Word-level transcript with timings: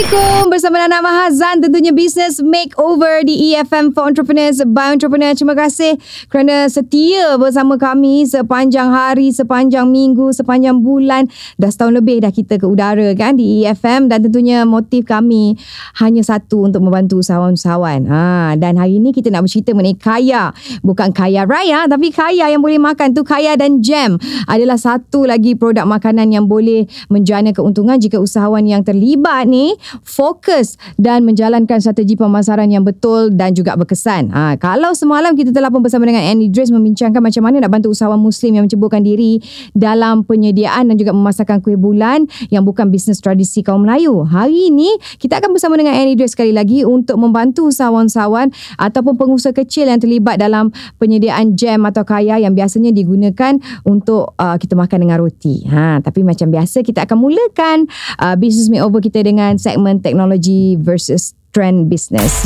Assalamualaikum 0.00 0.48
bersama 0.48 0.80
Nana 0.80 1.04
Mahazan 1.04 1.60
tentunya 1.60 1.92
Business 1.92 2.40
Makeover 2.40 3.20
di 3.20 3.52
EFM 3.52 3.92
for 3.92 4.08
Entrepreneurs 4.08 4.64
by 4.64 4.96
Entrepreneur. 4.96 5.36
Terima 5.36 5.52
kasih 5.52 6.00
kerana 6.32 6.72
setia 6.72 7.36
bersama 7.36 7.76
kami 7.76 8.24
sepanjang 8.24 8.88
hari, 8.88 9.28
sepanjang 9.28 9.84
minggu, 9.92 10.32
sepanjang 10.32 10.80
bulan. 10.80 11.28
Dah 11.60 11.68
setahun 11.68 12.00
lebih 12.00 12.24
dah 12.24 12.32
kita 12.32 12.56
ke 12.56 12.64
udara 12.64 13.12
kan 13.12 13.36
di 13.36 13.60
EFM 13.60 14.08
dan 14.08 14.24
tentunya 14.24 14.64
motif 14.64 15.04
kami 15.04 15.60
hanya 16.00 16.24
satu 16.24 16.64
untuk 16.64 16.80
membantu 16.80 17.20
usahawan-usahawan. 17.20 18.08
Ha, 18.08 18.56
dan 18.56 18.80
hari 18.80 19.04
ini 19.04 19.12
kita 19.12 19.28
nak 19.28 19.44
bercerita 19.44 19.76
mengenai 19.76 20.00
kaya. 20.00 20.56
Bukan 20.80 21.12
kaya 21.12 21.44
raya 21.44 21.84
tapi 21.84 22.08
kaya 22.08 22.48
yang 22.48 22.64
boleh 22.64 22.80
makan 22.80 23.12
tu 23.12 23.20
kaya 23.20 23.52
dan 23.52 23.84
jam 23.84 24.16
adalah 24.48 24.80
satu 24.80 25.28
lagi 25.28 25.52
produk 25.60 25.84
makanan 25.84 26.32
yang 26.32 26.48
boleh 26.48 26.88
menjana 27.12 27.52
keuntungan 27.52 28.00
jika 28.00 28.16
usahawan 28.16 28.64
yang 28.64 28.80
terlibat 28.80 29.44
ni 29.44 29.76
fokus 30.02 30.76
dan 30.96 31.22
menjalankan 31.26 31.78
strategi 31.80 32.14
pemasaran 32.14 32.68
yang 32.70 32.84
betul 32.86 33.32
dan 33.32 33.54
juga 33.56 33.74
berkesan. 33.74 34.30
Ha, 34.30 34.56
kalau 34.60 34.92
semalam 34.94 35.32
kita 35.34 35.50
telah 35.50 35.72
pun 35.72 35.82
bersama 35.82 36.06
dengan 36.06 36.22
Annie 36.26 36.52
Dress 36.52 36.70
membincangkan 36.70 37.22
macam 37.22 37.42
mana 37.46 37.62
nak 37.62 37.70
bantu 37.72 37.92
usahawan 37.92 38.20
Muslim 38.20 38.58
yang 38.58 38.64
menceburkan 38.68 39.02
diri 39.02 39.40
dalam 39.72 40.22
penyediaan 40.26 40.92
dan 40.92 40.96
juga 40.98 41.14
memasarkan 41.16 41.64
kuih 41.64 41.80
bulan 41.80 42.28
yang 42.52 42.62
bukan 42.66 42.92
bisnes 42.92 43.18
tradisi 43.18 43.64
kaum 43.64 43.82
Melayu. 43.88 44.22
Hari 44.28 44.68
ini 44.68 44.90
kita 45.16 45.40
akan 45.40 45.56
bersama 45.56 45.80
dengan 45.80 45.96
Annie 45.96 46.14
Dress 46.14 46.36
sekali 46.36 46.52
lagi 46.52 46.84
untuk 46.84 47.16
membantu 47.16 47.72
usahawan-usahawan 47.72 48.52
ataupun 48.76 49.16
pengusaha 49.16 49.56
kecil 49.56 49.88
yang 49.88 49.98
terlibat 49.98 50.36
dalam 50.36 50.70
penyediaan 51.00 51.56
jam 51.56 51.82
atau 51.88 52.04
kaya 52.04 52.36
yang 52.36 52.52
biasanya 52.52 52.92
digunakan 52.92 53.56
untuk 53.82 54.36
uh, 54.36 54.56
kita 54.60 54.76
makan 54.76 55.08
dengan 55.08 55.18
roti. 55.22 55.64
Ha, 55.66 56.04
tapi 56.04 56.20
macam 56.20 56.52
biasa 56.52 56.84
kita 56.84 57.08
akan 57.08 57.18
mulakan 57.18 57.88
uh, 58.20 58.36
business 58.36 58.68
makeover 58.68 59.00
kita 59.00 59.24
dengan 59.24 59.56
segmen 59.56 59.79
teknologi 60.02 60.76
versus 60.76 61.34
trend 61.52 61.90
business. 61.90 62.44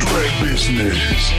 Great 0.00 0.34
business. 0.40 1.32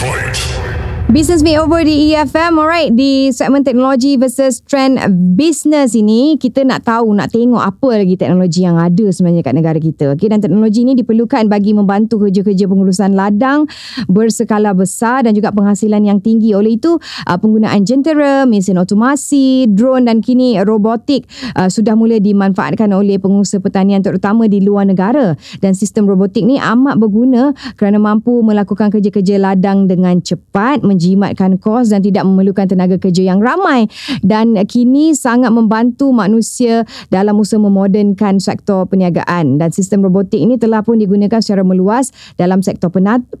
Fight. 0.00 0.95
Business 1.06 1.46
Makeover 1.46 1.86
di 1.86 2.10
EFM 2.10 2.58
Alright 2.58 2.90
Di 2.90 3.30
segmen 3.30 3.62
teknologi 3.62 4.18
versus 4.18 4.58
trend 4.66 4.98
business 5.38 5.94
ini 5.94 6.34
Kita 6.34 6.66
nak 6.66 6.82
tahu 6.82 7.14
Nak 7.14 7.30
tengok 7.30 7.62
apa 7.62 8.02
lagi 8.02 8.18
teknologi 8.18 8.66
yang 8.66 8.74
ada 8.74 9.06
Sebenarnya 9.14 9.46
kat 9.46 9.54
negara 9.54 9.78
kita. 9.78 10.18
Okay? 10.18 10.26
Dan 10.26 10.42
teknologi 10.42 10.82
ini 10.82 10.98
diperlukan 10.98 11.46
Bagi 11.46 11.78
membantu 11.78 12.26
kerja-kerja 12.26 12.66
pengurusan 12.66 13.14
ladang 13.14 13.70
Berskala 14.10 14.74
besar 14.74 15.22
Dan 15.22 15.38
juga 15.38 15.54
penghasilan 15.54 16.02
yang 16.02 16.18
tinggi. 16.18 16.58
Oleh 16.58 16.74
itu 16.74 16.98
uh, 16.98 17.38
Penggunaan 17.38 17.86
jentera 17.86 18.42
Mesin 18.42 18.74
otomasi 18.74 19.70
Drone 19.70 20.10
dan 20.10 20.18
kini 20.18 20.58
robotik 20.58 21.30
uh, 21.54 21.70
Sudah 21.70 21.94
mula 21.94 22.18
dimanfaatkan 22.18 22.90
oleh 22.90 23.22
pengusaha 23.22 23.62
pertanian 23.62 24.02
Terutama 24.02 24.50
di 24.50 24.58
luar 24.58 24.90
negara. 24.90 25.38
Dan 25.62 25.70
sistem 25.78 26.10
robotik 26.10 26.42
ni 26.42 26.58
amat 26.58 26.98
berguna 26.98 27.54
Kerana 27.78 28.02
mampu 28.02 28.42
melakukan 28.42 28.90
kerja-kerja 28.90 29.38
ladang 29.38 29.86
dengan 29.86 30.18
cepat 30.18 30.82
menjimatkan 30.96 31.60
kos 31.60 31.92
dan 31.92 32.00
tidak 32.00 32.24
memerlukan 32.24 32.64
tenaga 32.64 32.96
kerja 32.96 33.28
yang 33.28 33.44
ramai. 33.44 33.84
Dan 34.24 34.56
kini 34.64 35.12
sangat 35.12 35.52
membantu 35.52 36.08
manusia 36.16 36.88
dalam 37.12 37.36
usaha 37.36 37.60
memodernkan 37.60 38.40
sektor 38.40 38.88
perniagaan. 38.88 39.60
Dan 39.60 39.68
sistem 39.76 40.00
robotik 40.00 40.40
ini 40.40 40.56
telah 40.56 40.80
pun 40.80 40.96
digunakan 40.96 41.38
secara 41.44 41.60
meluas 41.60 42.10
dalam 42.40 42.64
sektor 42.64 42.88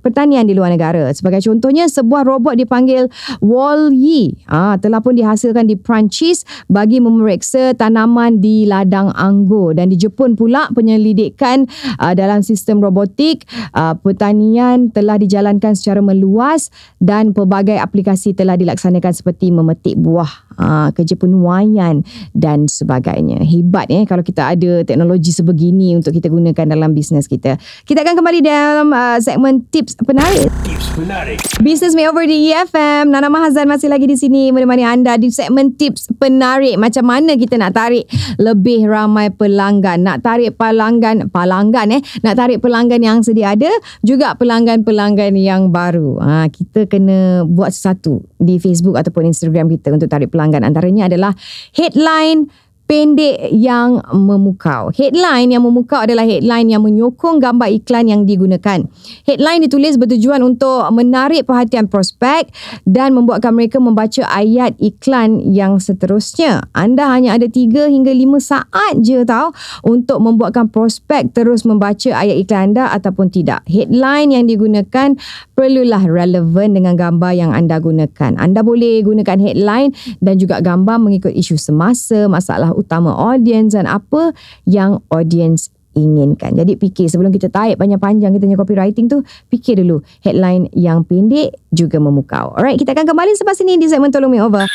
pertanian 0.04 0.44
di 0.44 0.52
luar 0.52 0.68
negara. 0.68 1.08
Sebagai 1.16 1.40
contohnya 1.40 1.88
sebuah 1.88 2.28
robot 2.28 2.60
dipanggil 2.60 3.08
Wall-E 3.40 4.36
ah 4.52 4.76
telah 4.76 5.00
pun 5.00 5.16
dihasilkan 5.16 5.64
di 5.64 5.78
Perancis 5.78 6.44
bagi 6.68 7.00
memeriksa 7.00 7.72
tanaman 7.72 8.42
di 8.44 8.68
ladang 8.68 9.14
anggur. 9.16 9.72
Dan 9.72 9.88
di 9.88 9.96
Jepun 9.96 10.36
pula 10.36 10.68
penyelidikan 10.74 11.64
uh, 12.02 12.12
dalam 12.12 12.42
sistem 12.42 12.82
robotik 12.82 13.48
uh, 13.72 13.96
pertanian 13.96 14.92
telah 14.92 15.16
dijalankan 15.16 15.72
secara 15.72 16.02
meluas 16.02 16.68
dan 16.98 17.30
pelbagai 17.46 17.78
aplikasi 17.78 18.34
telah 18.34 18.58
dilaksanakan 18.58 19.14
seperti 19.14 19.54
memetik 19.54 19.94
buah, 19.94 20.50
aa, 20.58 20.90
kerja 20.90 21.14
penuaian 21.14 22.02
dan 22.34 22.66
sebagainya. 22.66 23.38
Hebat 23.46 23.86
eh 23.94 24.02
kalau 24.02 24.26
kita 24.26 24.50
ada 24.58 24.82
teknologi 24.82 25.30
sebegini 25.30 25.94
untuk 25.94 26.10
kita 26.10 26.26
gunakan 26.26 26.66
dalam 26.66 26.90
bisnes 26.90 27.30
kita. 27.30 27.54
Kita 27.86 28.02
akan 28.02 28.18
kembali 28.18 28.38
dalam 28.42 28.90
uh, 28.90 29.22
segmen 29.22 29.62
tips 29.70 29.94
penarik. 30.02 30.65
Menarik. 30.94 31.42
Business 31.58 31.98
Makeover 31.98 32.22
di 32.30 32.54
EFM. 32.54 33.10
Nana 33.10 33.26
Mahazan 33.26 33.66
masih 33.66 33.90
lagi 33.90 34.06
di 34.06 34.14
sini 34.14 34.54
menemani 34.54 34.86
anda 34.86 35.18
di 35.18 35.26
segmen 35.34 35.74
tips 35.74 36.14
penarik. 36.22 36.78
Macam 36.78 37.02
mana 37.02 37.34
kita 37.34 37.58
nak 37.58 37.74
tarik 37.74 38.06
lebih 38.38 38.86
ramai 38.86 39.34
pelanggan. 39.34 40.06
Nak 40.06 40.22
tarik 40.22 40.54
pelanggan, 40.54 41.26
pelanggan 41.34 41.98
eh. 41.98 42.02
Nak 42.22 42.34
tarik 42.38 42.58
pelanggan 42.62 43.02
yang 43.02 43.18
sedia 43.26 43.58
ada. 43.58 43.72
Juga 44.06 44.38
pelanggan-pelanggan 44.38 45.34
yang 45.34 45.74
baru. 45.74 46.22
Ha, 46.22 46.46
kita 46.46 46.86
kena 46.86 47.42
buat 47.42 47.74
sesuatu 47.74 48.22
di 48.38 48.62
Facebook 48.62 48.94
ataupun 48.94 49.34
Instagram 49.34 49.66
kita 49.66 49.90
untuk 49.90 50.06
tarik 50.06 50.30
pelanggan. 50.30 50.62
Antaranya 50.62 51.10
adalah 51.10 51.34
headline 51.74 52.46
pendek 52.86 53.50
yang 53.50 53.98
memukau. 54.14 54.94
Headline 54.94 55.50
yang 55.50 55.66
memukau 55.66 56.06
adalah 56.06 56.22
headline 56.22 56.70
yang 56.70 56.86
menyokong 56.86 57.42
gambar 57.42 57.70
iklan 57.72 58.06
yang 58.06 58.22
digunakan. 58.22 58.86
Headline 59.26 59.66
ditulis 59.66 59.98
bertujuan 59.98 60.42
untuk 60.46 60.86
menarik 60.94 61.46
perhatian 61.46 61.90
prospek 61.90 62.50
dan 62.86 63.16
membuatkan 63.16 63.50
mereka 63.50 63.82
membaca 63.82 64.22
ayat 64.30 64.78
iklan 64.78 65.42
yang 65.50 65.82
seterusnya. 65.82 66.68
Anda 66.70 67.10
hanya 67.10 67.34
ada 67.34 67.50
3 67.50 67.90
hingga 67.90 68.12
5 68.14 68.38
saat 68.38 68.94
je 69.02 69.26
tau 69.26 69.50
untuk 69.82 70.22
membuatkan 70.22 70.70
prospek 70.70 71.34
terus 71.34 71.66
membaca 71.66 72.12
ayat 72.12 72.36
iklan 72.46 72.76
anda 72.76 72.92
ataupun 72.92 73.32
tidak. 73.32 73.64
Headline 73.64 74.36
yang 74.36 74.44
digunakan 74.44 75.16
perlulah 75.56 76.04
relevan 76.04 76.76
dengan 76.76 76.92
gambar 76.92 77.32
yang 77.32 77.56
anda 77.56 77.80
gunakan. 77.80 78.36
Anda 78.36 78.60
boleh 78.60 79.00
gunakan 79.00 79.40
headline 79.40 79.96
dan 80.20 80.36
juga 80.36 80.60
gambar 80.60 81.00
mengikut 81.00 81.32
isu 81.32 81.56
semasa, 81.56 82.28
masalah 82.28 82.75
utama 82.76 83.16
audience 83.16 83.72
dan 83.72 83.88
apa 83.88 84.36
yang 84.68 85.00
audience 85.08 85.72
inginkan. 85.96 86.52
Jadi 86.52 86.76
fikir 86.76 87.08
sebelum 87.08 87.32
kita 87.32 87.48
tarik 87.48 87.80
panjang-panjang 87.80 88.36
kita 88.36 88.44
punya 88.44 88.58
copywriting 88.60 89.08
tu, 89.08 89.24
fikir 89.48 89.80
dulu 89.80 90.04
headline 90.20 90.68
yang 90.76 91.02
pendek 91.02 91.56
juga 91.72 91.96
memukau. 91.96 92.52
Alright, 92.52 92.76
kita 92.76 92.92
akan 92.92 93.08
kembali 93.08 93.32
selepas 93.34 93.56
ini 93.64 93.80
di 93.80 93.88
segmen 93.88 94.12
Tolong 94.12 94.30
Makeover. 94.30 94.68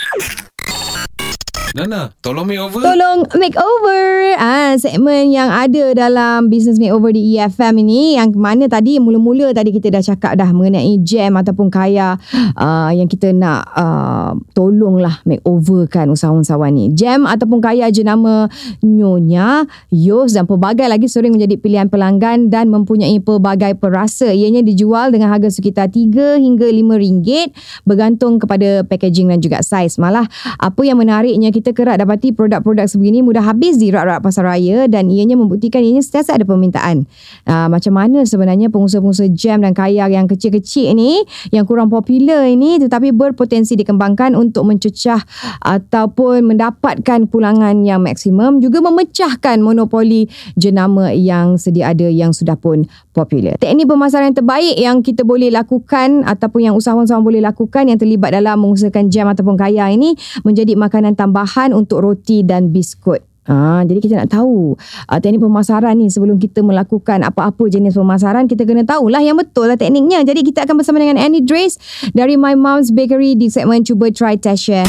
Nana, 1.71 2.11
tolong 2.19 2.43
me 2.43 2.59
over. 2.59 2.83
Tolong 2.83 3.23
makeover. 3.31 4.35
Ah, 4.35 4.75
segmen 4.75 5.31
yang 5.31 5.47
ada 5.47 5.95
dalam 5.95 6.51
business 6.51 6.75
makeover 6.75 7.15
di 7.15 7.39
EFM 7.39 7.79
ini 7.79 8.19
yang 8.19 8.35
mana 8.35 8.67
tadi 8.67 8.99
mula-mula 8.99 9.55
tadi 9.55 9.71
kita 9.71 9.87
dah 9.87 10.03
cakap 10.03 10.35
dah 10.35 10.51
mengenai 10.51 10.99
jam 10.99 11.31
ataupun 11.39 11.71
kaya 11.71 12.19
uh, 12.59 12.91
yang 12.91 13.07
kita 13.07 13.31
nak 13.31 13.71
uh, 13.71 14.35
tolonglah 14.51 15.23
makeover 15.23 15.87
kan 15.87 16.11
usahawan-usahawan 16.11 16.75
ni. 16.75 16.91
Jam 16.91 17.23
ataupun 17.23 17.63
kaya 17.63 17.87
jenama 17.87 18.51
Nyonya, 18.83 19.63
Yos 19.95 20.35
dan 20.35 20.51
pelbagai 20.51 20.91
lagi 20.91 21.07
sering 21.07 21.31
menjadi 21.31 21.55
pilihan 21.55 21.87
pelanggan 21.87 22.51
dan 22.51 22.67
mempunyai 22.67 23.15
pelbagai 23.23 23.79
perasa. 23.79 24.27
Ianya 24.27 24.59
dijual 24.59 25.15
dengan 25.15 25.31
harga 25.31 25.47
sekitar 25.47 25.87
3 25.87 26.35
hingga 26.35 26.67
5 26.67 26.99
ringgit 26.99 27.55
bergantung 27.87 28.43
kepada 28.43 28.83
packaging 28.83 29.31
dan 29.31 29.39
juga 29.39 29.63
saiz. 29.63 29.95
Malah 29.95 30.27
apa 30.59 30.81
yang 30.83 30.99
menariknya 30.99 31.47
kita 31.47 31.60
kerap 31.69 32.01
dapati 32.01 32.33
produk-produk 32.33 32.89
sebegini 32.89 33.21
mudah 33.21 33.45
habis 33.45 33.77
di 33.77 33.93
rak-rak 33.93 34.25
pasar 34.25 34.49
raya 34.49 34.89
dan 34.89 35.13
ianya 35.13 35.37
membuktikan 35.37 35.85
ianya 35.85 36.01
sentiasa 36.01 36.41
ada 36.41 36.49
permintaan. 36.49 37.05
Uh, 37.45 37.69
macam 37.69 37.93
mana 37.93 38.25
sebenarnya 38.25 38.73
pengusaha-pengusaha 38.73 39.29
jam 39.37 39.61
dan 39.61 39.77
kaya 39.77 40.09
yang 40.09 40.25
kecil-kecil 40.25 40.97
ni 40.97 41.21
yang 41.53 41.69
kurang 41.69 41.93
popular 41.93 42.49
ini 42.49 42.81
tetapi 42.81 43.13
berpotensi 43.13 43.77
dikembangkan 43.77 44.33
untuk 44.33 44.65
mencecah 44.65 45.21
ataupun 45.61 46.49
mendapatkan 46.49 47.29
pulangan 47.29 47.85
yang 47.85 48.01
maksimum 48.01 48.57
juga 48.57 48.81
memecahkan 48.81 49.61
monopoli 49.61 50.25
jenama 50.57 51.13
yang 51.13 51.61
sedia 51.61 51.91
ada 51.91 52.07
yang 52.07 52.31
sudah 52.31 52.55
pun 52.55 52.87
popular. 53.11 53.59
Teknik 53.59 53.85
pemasaran 53.85 54.31
yang 54.31 54.37
terbaik 54.39 54.75
yang 54.79 54.97
kita 55.03 55.27
boleh 55.27 55.51
lakukan 55.51 56.23
ataupun 56.23 56.71
yang 56.71 56.73
usahawan-usahawan 56.79 57.25
boleh 57.27 57.43
lakukan 57.43 57.91
yang 57.91 57.99
terlibat 57.99 58.31
dalam 58.31 58.55
mengusahakan 58.63 59.11
jam 59.11 59.27
ataupun 59.27 59.59
kaya 59.59 59.91
ini 59.91 60.15
menjadi 60.47 60.79
makanan 60.79 61.19
tambahan 61.19 61.50
untuk 61.71 62.03
roti 62.03 62.41
dan 62.41 62.71
biskut. 62.71 63.21
Ha, 63.49 63.81
jadi 63.89 63.99
kita 63.99 64.13
nak 64.21 64.29
tahu 64.37 64.77
uh, 65.09 65.17
teknik 65.17 65.41
pemasaran 65.41 65.97
ni 65.97 66.13
sebelum 66.13 66.37
kita 66.37 66.61
melakukan 66.61 67.25
apa-apa 67.25 67.73
jenis 67.73 67.97
pemasaran 67.97 68.45
kita 68.45 68.69
kena 68.69 68.85
tahulah 68.85 69.17
yang 69.17 69.33
betul 69.33 69.65
lah 69.65 69.75
tekniknya. 69.75 70.21
Jadi 70.21 70.45
kita 70.45 70.63
akan 70.69 70.77
bersama 70.77 71.01
dengan 71.01 71.17
Annie 71.17 71.41
Drace 71.41 71.81
dari 72.13 72.37
My 72.37 72.53
Mom's 72.53 72.93
Bakery 72.93 73.33
di 73.33 73.49
segmen 73.49 73.81
Cuba 73.81 74.13
Try 74.13 74.37
Test 74.37 74.69
Share. 74.69 74.85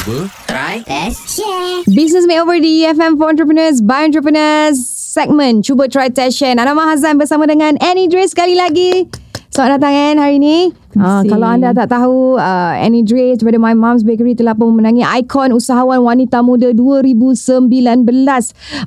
Cuba. 0.00 0.32
Try, 0.48 0.80
test, 0.82 1.38
share. 1.38 1.84
Business 1.92 2.24
Makeover 2.24 2.56
di 2.56 2.82
EFM 2.88 3.20
for 3.20 3.28
Entrepreneurs 3.28 3.84
by 3.84 4.08
Entrepreneurs 4.08 4.80
segmen 4.80 5.60
Cuba 5.60 5.92
Try 5.92 6.08
Test 6.08 6.40
Share. 6.40 6.56
Nana 6.56 6.72
Mahazan 6.72 7.20
bersama 7.20 7.44
dengan 7.44 7.76
Annie 7.84 8.08
Drace 8.08 8.32
sekali 8.32 8.56
lagi. 8.56 9.06
Selamat 9.52 9.82
datang 9.82 9.94
Anne 9.94 10.18
hari 10.18 10.38
ni. 10.40 10.79
Ah, 10.98 11.22
Terima 11.22 11.38
kalau 11.38 11.46
anda 11.46 11.70
tak 11.70 11.86
tahu 11.86 12.34
uh, 12.34 12.74
Annie 12.74 13.06
Dre 13.06 13.38
daripada 13.38 13.62
My 13.62 13.78
Mom's 13.78 14.02
Bakery 14.02 14.34
telah 14.34 14.58
pun 14.58 14.74
memenangi 14.74 15.06
ikon 15.22 15.54
usahawan 15.54 16.02
wanita 16.02 16.42
muda 16.42 16.74
2019 16.74 17.62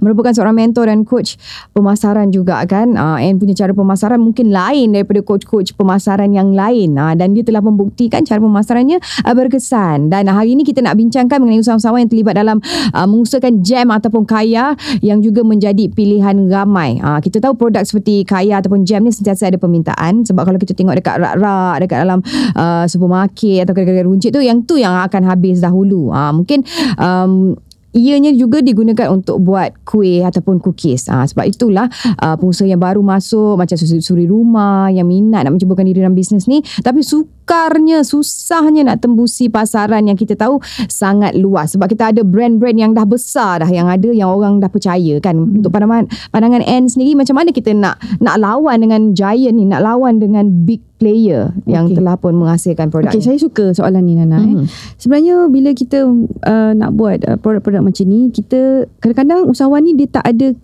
merupakan 0.04 0.36
seorang 0.36 0.52
mentor 0.52 0.92
dan 0.92 1.08
coach 1.08 1.40
pemasaran 1.72 2.28
juga 2.36 2.60
kan? 2.68 3.00
Uh, 3.00 3.24
Anne 3.24 3.40
punya 3.40 3.56
cara 3.56 3.72
pemasaran 3.72 4.20
mungkin 4.20 4.52
lain 4.52 4.92
daripada 4.92 5.24
coach-coach 5.24 5.80
pemasaran 5.80 6.36
yang 6.36 6.52
lain. 6.52 7.00
Uh, 7.00 7.16
dan 7.16 7.32
dia 7.32 7.48
telah 7.48 7.64
membuktikan 7.64 8.28
cara 8.28 8.44
pemasarannya 8.44 9.00
uh, 9.00 9.34
berkesan. 9.34 10.12
Dan 10.12 10.28
hari 10.28 10.60
ini 10.60 10.68
kita 10.68 10.84
nak 10.84 11.00
bincangkan 11.00 11.40
mengenai 11.40 11.64
usahawan 11.64 12.04
yang 12.04 12.12
terlibat 12.12 12.36
dalam 12.36 12.60
uh, 12.92 13.08
mengusahakan 13.08 13.64
jam 13.64 13.96
ataupun 13.96 14.28
kaya 14.28 14.76
yang 15.00 15.24
juga 15.24 15.40
menjadi 15.48 15.88
pilihan 15.88 16.52
ramai. 16.52 17.00
Uh, 17.00 17.24
kita 17.24 17.40
tahu 17.40 17.56
produk 17.56 17.88
seperti 17.88 18.28
kaya 18.28 18.60
ataupun 18.60 18.84
jam 18.84 19.08
ni 19.08 19.16
sentiasa 19.16 19.48
ada 19.48 19.56
permintaan. 19.56 20.28
Sebab 20.28 20.44
kalau 20.44 20.60
kita 20.60 20.76
tengok 20.76 21.00
dekat 21.00 21.24
rak-rak 21.24 21.80
dekat 21.80 21.93
dalam 22.02 22.20
uh, 22.58 22.86
supermarket 22.90 23.70
atau 23.70 23.74
kedai-kedai 23.78 24.08
runcit 24.08 24.34
tu 24.34 24.42
yang 24.42 24.66
tu 24.66 24.82
yang 24.82 24.98
akan 25.06 25.22
habis 25.30 25.62
dahulu. 25.62 26.10
Uh, 26.10 26.34
mungkin 26.34 26.66
um, 26.98 27.54
ianya 27.94 28.34
juga 28.34 28.60
digunakan 28.60 29.14
untuk 29.14 29.40
buat 29.46 29.86
kuih 29.86 30.26
ataupun 30.26 30.58
cookies. 30.58 31.08
Ha, 31.08 31.30
sebab 31.30 31.46
itulah 31.46 31.88
uh, 32.20 32.36
pengusaha 32.36 32.66
yang 32.66 32.82
baru 32.82 33.06
masuk 33.06 33.56
macam 33.56 33.78
suri, 33.78 34.26
rumah 34.26 34.90
yang 34.90 35.06
minat 35.06 35.46
nak 35.46 35.54
mencubakan 35.56 35.86
diri 35.86 36.02
dalam 36.02 36.18
bisnes 36.18 36.50
ni 36.50 36.66
tapi 36.82 37.06
sukarnya, 37.44 38.08
susahnya 38.08 38.88
nak 38.88 39.04
tembusi 39.04 39.52
pasaran 39.52 40.08
yang 40.08 40.16
kita 40.16 40.40
tahu 40.40 40.64
sangat 40.88 41.36
luas. 41.36 41.76
Sebab 41.76 41.92
kita 41.92 42.16
ada 42.16 42.24
brand-brand 42.24 42.80
yang 42.80 42.96
dah 42.96 43.04
besar 43.04 43.60
dah 43.60 43.68
yang 43.68 43.92
ada 43.92 44.08
yang 44.16 44.32
orang 44.32 44.64
dah 44.64 44.72
percaya 44.72 45.20
kan. 45.20 45.36
Hmm. 45.36 45.60
Untuk 45.60 45.76
pandangan 45.76 46.08
pandangan 46.32 46.64
Anne 46.64 46.88
sendiri 46.88 47.20
macam 47.20 47.36
mana 47.36 47.52
kita 47.52 47.76
nak 47.76 48.00
nak 48.24 48.40
lawan 48.40 48.80
dengan 48.80 49.12
giant 49.12 49.60
ni, 49.60 49.68
nak 49.68 49.84
lawan 49.84 50.24
dengan 50.24 50.64
big 50.64 50.80
player 51.04 51.52
yang 51.68 51.92
Okey. 51.92 52.00
telah 52.00 52.16
pun 52.16 52.32
menghasilkan 52.40 52.88
produk 52.88 53.12
Okey, 53.12 53.20
saya 53.20 53.36
suka 53.36 53.76
soalan 53.76 54.08
ni 54.08 54.16
Nana. 54.16 54.40
Mhm. 54.40 54.64
Eh. 54.64 54.68
Sebenarnya 54.96 55.52
bila 55.52 55.76
kita 55.76 56.08
uh, 56.48 56.72
nak 56.72 56.96
buat 56.96 57.28
uh, 57.28 57.36
produk-produk 57.36 57.84
macam 57.84 58.08
ni, 58.08 58.32
kita 58.32 58.88
kadang-kadang 59.04 59.52
usahawan 59.52 59.84
ni 59.84 60.00
dia 60.00 60.08
tak 60.08 60.24
ada 60.32 60.56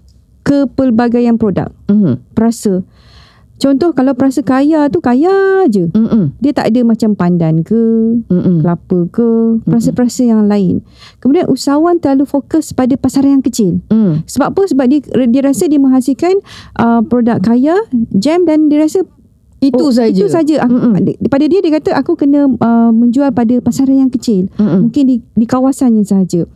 kepelbagaian 0.47 1.35
produk. 1.35 1.67
Mhm. 1.91 2.23
Perasa. 2.31 2.87
Contoh 3.59 3.91
kalau 3.91 4.15
perasa 4.15 4.39
kaya 4.39 4.87
tu 4.87 5.03
kaya 5.03 5.67
je. 5.67 5.91
Mhm. 5.91 6.39
Dia 6.39 6.51
tak 6.55 6.71
ada 6.71 6.79
macam 6.87 7.11
pandan 7.13 7.61
ke, 7.61 7.75
Mhm. 8.31 8.63
kelapa 8.63 8.99
ke, 9.11 9.59
perasa-perasa 9.67 10.23
yang 10.23 10.47
lain. 10.47 10.79
Kemudian 11.19 11.51
usahawan 11.51 11.99
terlalu 11.99 12.23
fokus 12.23 12.71
pada 12.71 12.95
pasaran 12.95 13.39
yang 13.39 13.43
kecil. 13.43 13.83
Mhm. 13.91 14.23
Sebab 14.25 14.55
apa? 14.55 14.61
Sebab 14.63 14.85
dia 14.87 15.03
dia 15.27 15.41
rasa 15.43 15.67
dia 15.67 15.75
menghasilkan 15.75 16.39
uh, 16.79 17.03
produk 17.03 17.43
kaya, 17.43 17.75
jam 18.15 18.47
dan 18.47 18.71
dia 18.71 18.79
rasa 18.87 19.03
Itu 19.59 19.91
oh, 19.91 19.91
saja. 19.91 20.15
Itu 20.15 20.31
saja. 20.31 20.63
Mm-mm. 20.63 21.27
pada 21.27 21.43
dia 21.43 21.59
dia 21.59 21.67
kata 21.75 21.91
aku 21.91 22.15
kena 22.15 22.47
uh, 22.47 22.91
menjual 22.95 23.27
pada 23.35 23.59
pasaran 23.59 24.07
yang 24.07 24.07
kecil. 24.07 24.47
Mm-mm. 24.55 24.87
Mungkin 24.87 25.03
di 25.03 25.15
di 25.19 25.43
kawasannya 25.43 26.07
sahaja. 26.07 26.47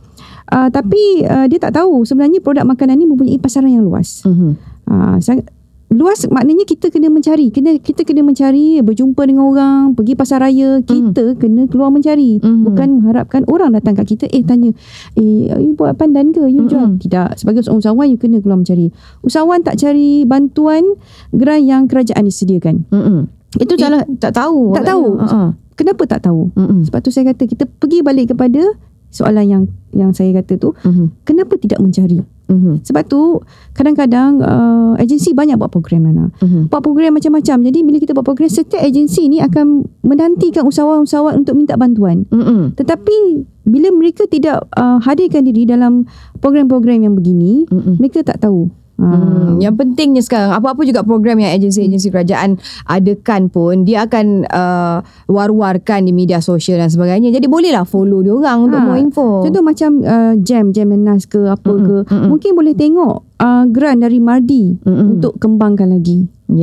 Uh, 0.47 0.71
tapi 0.71 1.27
uh, 1.27 1.43
dia 1.51 1.59
tak 1.59 1.75
tahu 1.75 2.07
sebenarnya 2.07 2.39
produk 2.39 2.63
makanan 2.63 2.95
ni 2.95 3.03
mempunyai 3.03 3.35
pasaran 3.43 3.75
yang 3.75 3.83
luas. 3.83 4.23
Mhm. 4.23 4.55
Uh, 4.87 5.19
sangat 5.19 5.51
luas 5.93 6.25
maknanya 6.27 6.65
kita 6.65 6.89
kena 6.89 7.07
mencari 7.07 7.47
kena 7.47 7.77
kita 7.77 8.01
kena 8.01 8.19
mencari 8.19 8.81
berjumpa 8.81 9.21
dengan 9.23 9.45
orang 9.45 9.81
pergi 9.93 10.13
pasar 10.13 10.41
raya 10.41 10.81
kita 10.81 11.37
kena 11.37 11.65
keluar 11.65 11.87
mencari 11.87 12.37
Mhm. 12.37 12.63
bukan 12.63 12.87
mengharapkan 12.97 13.41
orang 13.45 13.71
datang 13.71 13.93
kat 13.93 14.09
kita 14.09 14.25
eh 14.27 14.41
tanya 14.41 14.73
eh 15.13 15.53
you 15.55 15.71
buat 15.71 15.93
pandan 15.93 16.29
ke 16.29 16.41
you 16.45 16.65
jual 16.65 16.89
Mhm. 16.89 16.99
tidak 16.99 17.37
sebagai 17.37 17.61
seorang 17.61 17.79
usahawan 17.79 18.07
you 18.07 18.17
kena 18.17 18.37
keluar 18.37 18.57
mencari 18.57 18.89
usahawan 19.21 19.61
tak 19.61 19.77
cari 19.77 20.23
bantuan 20.23 20.81
geran 21.29 21.61
yang 21.61 21.85
kerajaan 21.85 22.23
disediakan 22.23 22.89
Mm-mm. 22.89 23.29
itu 23.55 23.73
salah 23.77 24.01
tak 24.17 24.33
tahu. 24.33 24.73
tak 24.73 24.85
tahu 24.87 25.05
Uh-uh. 25.15 25.47
kenapa 25.73 26.03
tak 26.05 26.21
tahu 26.21 26.49
Mm-mm. 26.51 26.83
sebab 26.83 26.99
tu 26.99 27.09
saya 27.09 27.29
kata 27.29 27.45
kita 27.45 27.69
pergi 27.69 28.01
balik 28.01 28.33
kepada 28.33 28.65
soalan 29.07 29.45
yang 29.45 29.63
yang 29.91 30.09
saya 30.09 30.33
kata 30.33 30.57
tu 30.57 30.73
Mhm. 30.81 31.21
kenapa 31.21 31.53
tidak 31.55 31.77
mencari 31.77 32.25
Mhm. 32.51 32.83
sebab 32.83 33.03
tu 33.07 33.39
kadang-kadang 33.71 34.43
uh, 34.43 34.93
agensi 34.99 35.31
banyak 35.31 35.55
buat 35.55 35.71
program 35.71 36.05
Nana 36.05 36.27
Mhm. 36.43 36.67
buat 36.67 36.81
program 36.83 37.15
macam-macam. 37.15 37.57
Jadi 37.63 37.79
bila 37.81 37.97
kita 37.97 38.11
buat 38.11 38.27
program, 38.27 38.51
setiap 38.51 38.83
agensi 38.83 39.31
ni 39.31 39.39
akan 39.39 39.87
menantikan 40.03 40.67
usahawan-usahawan 40.67 41.41
untuk 41.41 41.55
minta 41.55 41.79
bantuan. 41.79 42.27
Mm-mm. 42.29 42.75
Tetapi 42.75 43.15
bila 43.63 43.89
mereka 43.95 44.27
tidak 44.27 44.67
uh, 44.75 44.99
hadirkan 44.99 45.47
diri 45.47 45.63
dalam 45.63 46.03
program-program 46.43 47.07
yang 47.07 47.15
begini, 47.15 47.63
Mm-mm. 47.71 47.95
mereka 47.97 48.21
tak 48.21 48.43
tahu. 48.43 48.67
Hmm, 49.03 49.11
Uh, 49.13 49.59
yang 49.59 49.75
pentingnya 49.75 50.19
sekarang 50.19 50.51
apa-apa 50.51 50.81
juga 50.81 51.01
program 51.01 51.37
yang 51.37 51.51
agensi-agensi 51.51 52.07
kerajaan 52.07 52.55
adakan 52.85 53.47
pun 53.47 53.83
dia 53.83 54.03
akan 54.03 54.47
uh, 54.47 54.99
war-warkan 55.27 56.03
di 56.03 56.11
media 56.11 56.39
sosial 56.39 56.77
dan 56.77 56.87
sebagainya. 56.87 57.29
Jadi 57.29 57.45
bolehlah 57.45 57.83
follow 57.83 58.19
dia 58.19 58.31
orang 58.31 58.57
untuk 58.63 58.79
Ha, 58.79 58.85
more 58.85 58.99
info. 58.99 59.43
Contoh 59.43 59.61
macam 59.61 60.01
uh, 60.01 60.33
jam, 60.37 60.71
jam 60.71 60.87
nenas 60.87 61.25
ke 61.25 61.39
apa 61.43 61.63
Mm-mm, 61.65 61.83
ke. 61.83 61.95
mm-mm. 62.07 62.27
Mungkin 62.29 62.51
boleh 62.53 62.73
tengok 62.73 63.15
uh, 63.37 63.63
grant 63.67 63.99
dari 63.99 64.17
Mardi 64.17 64.79
Mm-mm. 64.79 65.19
untuk 65.19 65.35
kembangkan 65.37 65.91
lagi. 65.91 66.25
Uh, 66.47 66.55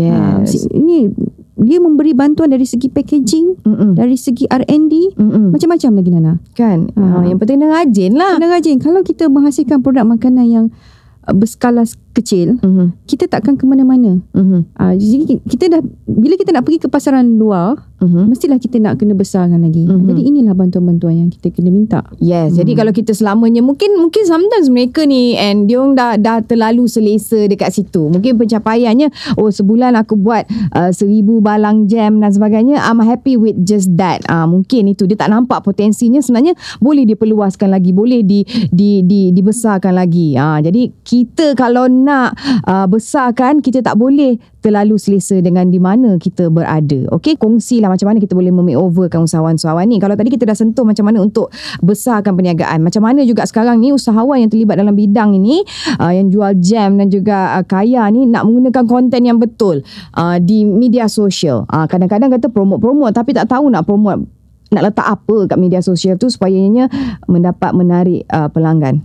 yes. 0.42 0.54
si- 0.56 0.70
ini 0.70 1.10
dia 1.56 1.76
memberi 1.76 2.12
bantuan 2.12 2.48
dari 2.48 2.64
segi 2.64 2.88
packaging, 2.88 3.60
Mm-mm. 3.60 3.90
dari 3.92 4.16
segi 4.16 4.44
R&D, 4.44 5.12
Mm-mm. 5.14 5.52
macam-macam 5.52 5.90
lagi 5.92 6.10
Nana. 6.10 6.34
Kan? 6.52 6.88
Ha. 6.96 7.00
Ha. 7.00 7.18
yang 7.28 7.36
penting 7.36 7.60
dia 7.60 7.68
rajin 7.68 8.12
lah. 8.16 8.36
Kena 8.36 8.48
rajin. 8.50 8.76
Kalau 8.76 9.00
kita 9.00 9.28
menghasilkan 9.28 9.80
produk 9.80 10.04
makanan 10.04 10.46
yang 10.46 10.66
uh, 10.68 10.99
berskala 11.34 11.82
kecil, 12.12 12.58
Mhm. 12.60 12.94
kita 13.06 13.26
takkan 13.26 13.54
ke 13.56 13.64
mana-mana. 13.66 14.22
Mhm. 14.32 14.60
Uh, 14.74 14.94
jadi 14.94 15.16
ki- 15.26 15.42
kita 15.46 15.64
dah 15.68 15.80
bila 16.06 16.34
kita 16.34 16.50
nak 16.50 16.66
pergi 16.66 16.82
ke 16.82 16.88
pasaran 16.88 17.38
luar, 17.38 17.89
Mhm. 18.00 18.32
mestilah 18.32 18.56
kita 18.56 18.80
nak 18.80 18.96
kena 18.96 19.12
besarkan 19.12 19.60
lagi. 19.60 19.84
Mhm. 19.84 20.08
Jadi 20.08 20.22
inilah 20.24 20.54
bantuan-bantuan 20.56 21.26
yang 21.26 21.28
kita 21.28 21.52
kena 21.52 21.68
minta. 21.68 22.00
Yes, 22.16 22.56
hmm. 22.56 22.64
jadi 22.64 22.72
kalau 22.80 22.92
kita 22.96 23.12
selamanya 23.12 23.60
mungkin 23.60 24.00
mungkin 24.00 24.24
sometimes 24.24 24.72
mereka 24.72 25.04
ni 25.04 25.36
and 25.36 25.68
dia 25.68 25.76
orang 25.76 25.92
dah 25.92 26.16
dah 26.16 26.40
terlalu 26.40 26.88
selesa 26.88 27.44
dekat 27.44 27.76
situ. 27.76 28.08
Mungkin 28.08 28.40
pencapaiannya 28.40 29.36
oh 29.36 29.52
sebulan 29.52 29.94
aku 30.00 30.16
buat 30.16 30.48
uh, 30.72 30.90
seribu 30.90 31.44
balang 31.44 31.84
jam 31.86 32.18
dan 32.24 32.32
sebagainya. 32.32 32.80
I'm 32.80 33.04
happy 33.04 33.36
with 33.36 33.60
just 33.68 33.92
that. 34.00 34.24
Uh, 34.26 34.48
mungkin 34.48 34.88
itu 34.88 35.04
dia 35.04 35.20
tak 35.20 35.28
nampak 35.28 35.60
potensinya 35.60 36.24
sebenarnya 36.24 36.56
boleh 36.80 37.04
diperluaskan 37.04 37.68
lagi, 37.68 37.92
boleh 37.92 38.24
di 38.24 38.42
di 38.72 39.04
di 39.04 39.28
dibesarkan 39.36 39.92
lagi. 39.92 40.34
Uh, 40.40 40.58
jadi 40.64 40.88
kita 41.04 41.52
kalau 41.52 41.84
nak 41.84 42.32
uh, 42.64 42.88
besarkan 42.88 43.60
kita 43.60 43.84
tak 43.84 44.00
boleh 44.00 44.40
terlalu 44.60 45.00
selesa 45.00 45.40
dengan 45.40 45.68
di 45.68 45.80
mana 45.80 46.20
kita 46.20 46.52
berada. 46.52 47.08
Okey, 47.16 47.40
kongsilah 47.40 47.88
macam 47.88 48.12
mana 48.12 48.18
kita 48.20 48.36
boleh 48.36 48.52
memakeoverkan 48.52 49.24
usahawan-usahawan 49.24 49.88
ni. 49.88 49.96
Kalau 49.98 50.14
tadi 50.14 50.28
kita 50.32 50.44
dah 50.44 50.56
sentuh 50.56 50.84
macam 50.84 51.08
mana 51.08 51.24
untuk 51.24 51.48
besarkan 51.80 52.36
perniagaan. 52.36 52.84
Macam 52.84 53.02
mana 53.04 53.24
juga 53.24 53.48
sekarang 53.48 53.80
ni 53.80 53.90
usahawan 53.90 54.44
yang 54.44 54.50
terlibat 54.52 54.76
dalam 54.76 54.92
bidang 54.92 55.34
ini 55.36 55.64
uh, 55.96 56.12
yang 56.12 56.28
jual 56.28 56.52
jam 56.60 57.00
dan 57.00 57.08
juga 57.08 57.56
uh, 57.58 57.64
kaya 57.64 58.06
ni 58.12 58.28
nak 58.28 58.44
menggunakan 58.46 58.84
konten 58.84 59.20
yang 59.24 59.40
betul 59.40 59.80
uh, 60.14 60.36
di 60.38 60.68
media 60.68 61.08
sosial. 61.08 61.64
Uh, 61.72 61.88
kadang-kadang 61.88 62.30
kata 62.30 62.52
promote-promote 62.52 63.16
tapi 63.16 63.32
tak 63.32 63.48
tahu 63.48 63.72
nak 63.72 63.88
promote 63.88 64.28
nak 64.70 64.86
letak 64.86 65.02
apa 65.02 65.50
kat 65.50 65.58
media 65.58 65.82
sosial 65.82 66.14
tu 66.14 66.30
supaya 66.30 66.86
mendapat 67.26 67.74
menarik 67.74 68.22
uh, 68.30 68.46
pelanggan. 68.46 69.02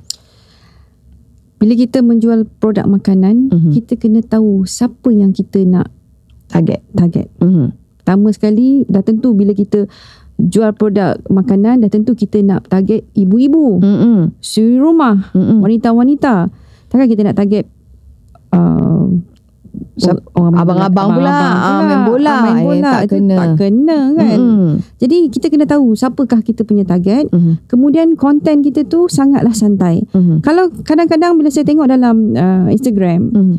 Bila 1.56 1.74
kita 1.74 2.04
menjual 2.04 2.46
produk 2.60 2.86
makanan, 2.86 3.50
Mhm. 3.50 3.72
kita 3.72 3.96
kena 3.96 4.20
tahu 4.22 4.68
siapa 4.68 5.08
yang 5.10 5.32
kita 5.32 5.64
nak 5.64 5.90
Target. 6.46 6.86
target. 6.94 7.28
Mhm. 7.42 7.74
Pertama 8.04 8.30
sekali, 8.30 8.86
dah 8.86 9.02
tentu 9.02 9.34
bila 9.34 9.50
kita 9.52 9.90
jual 10.38 10.76
produk 10.76 11.18
makanan, 11.26 11.82
dah 11.82 11.90
tentu 11.90 12.14
kita 12.14 12.44
nak 12.44 12.70
target 12.70 13.02
ibu-ibu, 13.18 13.82
Mhm. 13.82 14.38
suri 14.44 14.78
rumah, 14.78 15.32
Mhm. 15.34 15.64
wanita-wanita. 15.64 16.54
Takkan 16.92 17.08
kita 17.10 17.24
nak 17.26 17.40
target 17.40 17.66
uh, 18.54 19.10
Orang 20.34 20.54
abang-abang 20.54 21.08
bola, 21.10 21.18
pula, 21.18 21.32
abang-abang 21.32 21.64
ah, 21.64 21.82
main 21.82 22.02
bola. 22.04 22.30
ah, 22.30 22.42
main 22.42 22.56
Eh, 22.56 22.64
bola. 22.64 22.92
tak 22.92 23.02
Itu 23.02 23.14
kena. 23.16 23.36
tak 23.36 23.50
kena 23.58 24.00
kan. 24.14 24.38
Mhm. 24.38 24.70
Jadi 24.98 25.18
kita 25.30 25.46
kena 25.48 25.66
tahu 25.66 25.86
siapakah 25.92 26.40
kita 26.40 26.62
punya 26.62 26.84
target. 26.84 27.26
Mhm. 27.30 27.66
Kemudian 27.66 28.08
konten 28.14 28.60
kita 28.60 28.84
tu 28.84 29.08
sangatlah 29.08 29.52
santai. 29.52 30.04
Mhm. 30.10 30.42
Kalau 30.42 30.68
kadang-kadang 30.82 31.36
bila 31.36 31.48
saya 31.48 31.64
tengok 31.64 31.86
dalam 31.86 32.34
uh, 32.34 32.68
Instagram, 32.68 33.22
Mhm. 33.30 33.56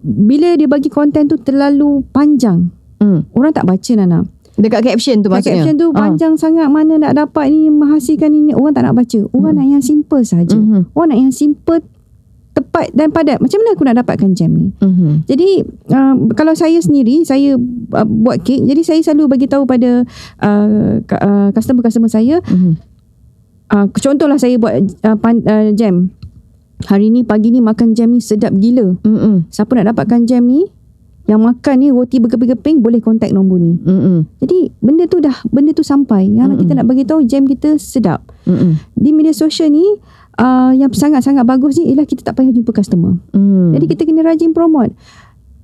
bila 0.00 0.54
dia 0.54 0.66
bagi 0.66 0.88
konten 0.88 1.26
tu 1.26 1.36
terlalu 1.36 2.02
panjang, 2.08 2.72
Mhm. 2.98 3.30
orang 3.32 3.52
tak 3.52 3.64
baca 3.64 3.92
Nana. 3.94 4.20
Dekat 4.52 4.84
caption 4.84 5.16
tu 5.18 5.28
Kat 5.28 5.40
maksudnya. 5.40 5.56
caption 5.62 5.76
tu 5.78 5.88
Ah. 5.90 6.04
panjang 6.04 6.34
sangat 6.34 6.68
mana 6.68 6.98
nak 6.98 7.16
dapat 7.16 7.48
ni 7.48 7.70
menghasilkan 7.70 8.28
ini 8.28 8.52
orang 8.52 8.74
tak 8.74 8.84
nak 8.84 8.92
baca. 8.94 9.20
Orang 9.30 9.56
nak 9.56 9.64
yang 9.66 9.80
simple 9.80 10.20
saja. 10.20 10.52
Mhm. 10.52 10.92
Orang 10.92 11.08
nak 11.08 11.20
yang 11.20 11.32
simple 11.32 11.80
tepat 12.60 12.92
dan 12.92 13.08
padat. 13.10 13.38
Macam 13.40 13.58
mana 13.60 13.70
aku 13.72 13.84
nak 13.88 13.96
dapatkan 14.04 14.30
jam 14.36 14.50
ni? 14.52 14.68
Mhm. 14.78 15.24
Jadi 15.26 15.48
uh, 15.90 16.14
kalau 16.36 16.52
saya 16.52 16.78
sendiri 16.80 17.24
saya 17.24 17.56
uh, 17.96 18.06
buat 18.06 18.44
kek. 18.44 18.60
Jadi 18.64 18.82
saya 18.84 19.00
selalu 19.00 19.36
bagi 19.36 19.46
tahu 19.48 19.64
pada 19.64 20.04
uh, 20.44 21.00
uh, 21.00 21.48
customer-customer 21.56 22.10
saya 22.10 22.38
Mhm. 22.44 22.72
uh, 23.72 23.86
contohlah 23.92 24.38
saya 24.38 24.56
buat 24.60 24.80
uh, 25.04 25.16
pan, 25.16 25.42
uh, 25.44 25.72
jam. 25.74 26.12
Hari 26.80 27.12
ni 27.12 27.20
pagi 27.20 27.52
ni 27.52 27.60
makan 27.60 27.92
jam 27.92 28.08
ni 28.12 28.24
sedap 28.24 28.56
gila. 28.56 28.96
Mhm. 29.04 29.52
Siapa 29.52 29.76
nak 29.76 29.92
dapatkan 29.92 30.24
jam 30.24 30.48
ni? 30.48 30.68
yang 31.30 31.46
makan 31.46 31.74
ni 31.78 31.94
roti 31.94 32.18
berkeping-keping 32.18 32.82
boleh 32.82 32.98
contact 32.98 33.30
nombor 33.30 33.62
ni. 33.62 33.78
Mm-mm. 33.78 34.26
Jadi 34.42 34.74
benda 34.82 35.06
tu 35.06 35.22
dah 35.22 35.38
benda 35.46 35.70
tu 35.70 35.86
sampai. 35.86 36.26
Yang 36.26 36.48
mm 36.50 36.58
kita 36.66 36.72
nak 36.74 36.86
bagi 36.90 37.04
tahu 37.06 37.22
jam 37.22 37.46
kita 37.46 37.78
sedap. 37.78 38.26
Mm-mm. 38.50 38.82
Di 38.98 39.14
media 39.14 39.30
sosial 39.30 39.70
ni 39.70 39.86
uh, 40.40 40.72
yang 40.72 40.88
sangat-sangat 40.88 41.44
bagus 41.44 41.76
ni 41.76 41.92
ialah 41.92 42.08
kita 42.08 42.24
tak 42.24 42.40
payah 42.40 42.50
jumpa 42.50 42.72
customer. 42.72 43.20
Mm. 43.36 43.76
Jadi 43.76 43.84
kita 43.92 44.02
kena 44.08 44.24
rajin 44.24 44.56
promote. 44.56 44.96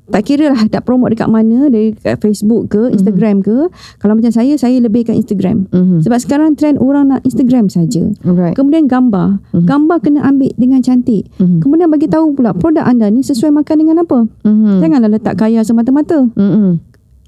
Tak 0.07 0.23
kira 0.23 0.55
lah 0.55 0.63
nak 0.71 0.87
promote 0.87 1.19
dekat 1.19 1.27
mana, 1.27 1.67
dekat 1.67 2.15
Facebook 2.23 2.71
ke, 2.71 2.95
Instagram 2.95 3.43
ke. 3.43 3.67
Kalau 3.99 4.15
macam 4.15 4.31
saya, 4.31 4.55
saya 4.55 4.79
lebihkan 4.79 5.19
Instagram. 5.19 5.67
Mhm. 5.75 6.07
Sebab 6.07 6.19
sekarang 6.23 6.55
trend 6.55 6.79
orang 6.79 7.11
nak 7.11 7.27
Instagram 7.27 7.67
saja. 7.67 8.07
Alright. 8.23 8.55
Kemudian 8.55 8.87
gambar. 8.87 9.43
Gambar 9.51 9.99
kena 10.07 10.23
ambil 10.23 10.55
dengan 10.55 10.79
cantik. 10.79 11.27
Mhm. 11.43 11.59
Kemudian 11.59 11.91
bagi 11.91 12.07
tahu 12.07 12.39
pula 12.39 12.55
produk 12.55 12.87
anda 12.87 13.11
ni 13.11 13.27
sesuai 13.27 13.51
makan 13.51 13.77
dengan 13.83 14.07
apa. 14.07 14.31
Mhm. 14.47 14.79
Janganlah 14.79 15.11
letak 15.11 15.35
kaya 15.43 15.67
semata-mata. 15.67 16.31
Mm-mm. 16.39 16.79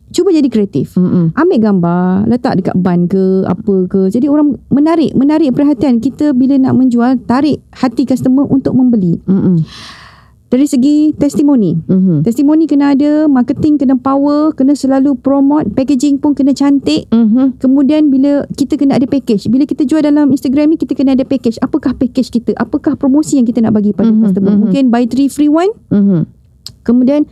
Cuba 0.08 0.32
jadi 0.32 0.48
kreatif. 0.48 0.96
Mm-mm. 0.96 1.36
Ambil 1.36 1.58
gambar, 1.60 2.26
letak 2.26 2.60
dekat 2.60 2.74
ban 2.80 3.04
ke, 3.04 3.44
apa 3.44 3.74
ke. 3.86 4.08
Jadi 4.08 4.26
orang 4.26 4.56
menarik, 4.68 5.12
menarik 5.12 5.52
perhatian. 5.52 6.00
Kita 6.00 6.32
bila 6.32 6.56
nak 6.56 6.74
menjual, 6.74 7.20
tarik 7.28 7.60
hati 7.72 8.08
customer 8.08 8.48
untuk 8.48 8.72
membeli. 8.72 9.20
Mm-mm. 9.28 9.62
Dari 10.48 10.64
segi 10.64 11.12
testimoni. 11.12 11.76
Mhm. 11.76 12.24
Testimoni 12.24 12.64
kena 12.64 12.96
ada, 12.96 13.28
marketing 13.28 13.76
kena 13.76 14.00
power, 14.00 14.56
kena 14.56 14.72
selalu 14.72 15.12
promote, 15.20 15.68
packaging 15.76 16.16
pun 16.16 16.32
kena 16.32 16.56
cantik. 16.56 17.04
Mhm. 17.12 17.60
Kemudian 17.60 18.08
bila 18.08 18.48
kita 18.56 18.80
kena 18.80 18.96
ada 18.96 19.04
package. 19.04 19.44
Bila 19.52 19.68
kita 19.68 19.84
jual 19.84 20.00
dalam 20.00 20.32
Instagram 20.32 20.72
ni, 20.72 20.80
kita 20.80 20.96
kena 20.96 21.12
ada 21.12 21.28
package. 21.28 21.60
Apakah 21.60 21.92
package 21.92 22.32
kita? 22.32 22.56
Apakah 22.56 22.96
promosi 22.96 23.36
yang 23.36 23.44
kita 23.44 23.60
nak 23.60 23.76
bagi 23.76 23.92
pada 23.92 24.08
Mhm, 24.08 24.24
customer? 24.24 24.56
mhm. 24.56 24.60
Mungkin 24.64 24.82
buy 24.88 25.04
three 25.04 25.28
free 25.28 25.52
one. 25.52 25.68
Mhm. 25.92 26.24
Kemudian 26.80 27.28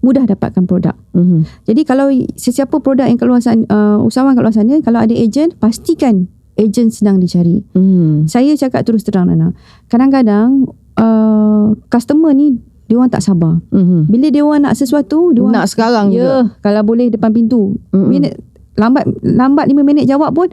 mudah 0.00 0.24
dapatkan 0.24 0.64
produk. 0.64 0.96
Mhm. 1.12 1.44
Jadi 1.68 1.80
kalau 1.84 2.08
sesiapa 2.34 2.80
produk 2.80 3.04
yang 3.04 3.20
kat 3.20 3.28
luar 3.28 3.40
sana, 3.40 3.64
uh, 3.68 3.98
usahawan 4.00 4.32
kat 4.32 4.42
luar 4.42 4.56
sana, 4.56 4.74
kalau 4.80 5.00
ada 5.00 5.12
ejen, 5.12 5.52
pastikan 5.56 6.28
ejen 6.56 6.88
sedang 6.88 7.20
dicari. 7.20 7.60
Mhm. 7.72 8.28
Saya 8.28 8.52
cakap 8.56 8.84
terus 8.84 9.04
terang 9.04 9.28
Nana. 9.28 9.52
Kadang-kadang 9.88 10.68
uh, 10.96 11.76
customer 11.88 12.32
ni 12.32 12.56
dia 12.88 12.98
orang 12.98 13.12
tak 13.12 13.22
sabar. 13.22 13.60
Mhm. 13.70 14.10
Bila 14.10 14.26
dia 14.28 14.42
orang 14.42 14.66
nak 14.66 14.74
sesuatu, 14.74 15.30
dia 15.30 15.40
orang 15.46 15.62
Nak 15.62 15.66
sekarang 15.70 16.06
ya, 16.10 16.16
juga. 16.16 16.36
kalau 16.58 16.82
boleh 16.82 17.06
depan 17.06 17.30
pintu. 17.30 17.78
Mm-mm. 17.94 18.08
Minit 18.10 18.34
lambat 18.74 19.04
lambat 19.20 19.68
5 19.68 19.84
minit 19.84 20.08
jawab 20.08 20.32
pun 20.32 20.48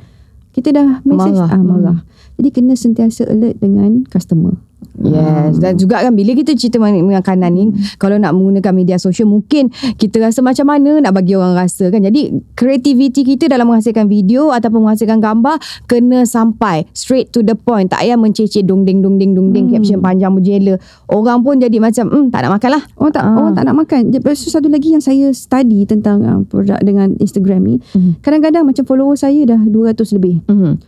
kita 0.51 0.74
dah 0.74 1.00
message 1.01 1.38
Marah. 1.38 1.54
ah 1.54 1.62
marah. 1.62 2.00
Jadi 2.38 2.50
kena 2.51 2.74
sentiasa 2.75 3.25
alert 3.25 3.58
dengan 3.58 4.04
customer. 4.06 4.58
Yes 4.98 5.62
Dan 5.62 5.77
juga 5.77 6.01
kan 6.01 6.18
Bila 6.18 6.34
kita 6.34 6.58
cerita 6.58 6.82
mengenai 6.82 7.22
makanan 7.22 7.54
ni 7.54 7.70
Kalau 8.01 8.18
nak 8.18 8.34
menggunakan 8.34 8.74
media 8.74 8.98
sosial 8.98 9.30
Mungkin 9.30 9.70
Kita 9.94 10.18
rasa 10.18 10.42
macam 10.42 10.74
mana 10.74 10.98
Nak 10.98 11.13
bagi 11.13 11.38
orang 11.38 11.54
rasa 11.54 11.94
kan 11.94 12.01
Jadi 12.01 12.34
Kreativiti 12.58 13.22
kita 13.22 13.46
Dalam 13.46 13.70
menghasilkan 13.70 14.10
video 14.10 14.50
Ataupun 14.50 14.89
menghasilkan 14.89 15.22
gambar 15.22 15.62
Kena 15.86 16.25
sampai 16.25 16.89
Straight 16.98 17.30
to 17.30 17.46
the 17.46 17.54
point 17.54 17.94
Tak 17.94 18.01
payah 18.01 18.18
menceceh 18.18 18.66
Dong-ding 18.66 19.06
dong-ding 19.06 19.38
dong-ding 19.38 19.70
Caption 19.70 20.01
panjang 20.01 20.34
berjela 20.34 20.82
Orang 21.06 21.46
pun 21.46 21.62
jadi 21.62 21.77
macam 21.77 22.10
hmm, 22.10 22.34
Tak 22.34 22.50
nak 22.50 22.58
makan 22.58 22.70
lah 22.82 22.84
Orang 22.98 23.13
tak 23.13 23.27
Ah. 23.27 23.36
orang 23.36 23.54
tak 23.54 23.63
nak 23.68 23.75
makan. 23.75 24.01
Lepas 24.16 24.39
tu 24.39 24.48
satu 24.48 24.72
lagi 24.72 24.96
yang 24.96 25.04
saya 25.04 25.27
study 25.36 25.84
tentang 25.84 26.24
uh, 26.24 26.39
produk 26.48 26.80
dengan 26.80 27.12
Instagram 27.20 27.60
ni. 27.68 27.75
Mhm. 27.92 28.24
Kadang-kadang 28.24 28.63
macam 28.63 28.84
follower 28.88 29.20
saya 29.20 29.44
dah 29.44 29.60
200 29.68 30.16
lebih. 30.16 30.39
Mhm. 30.48 30.80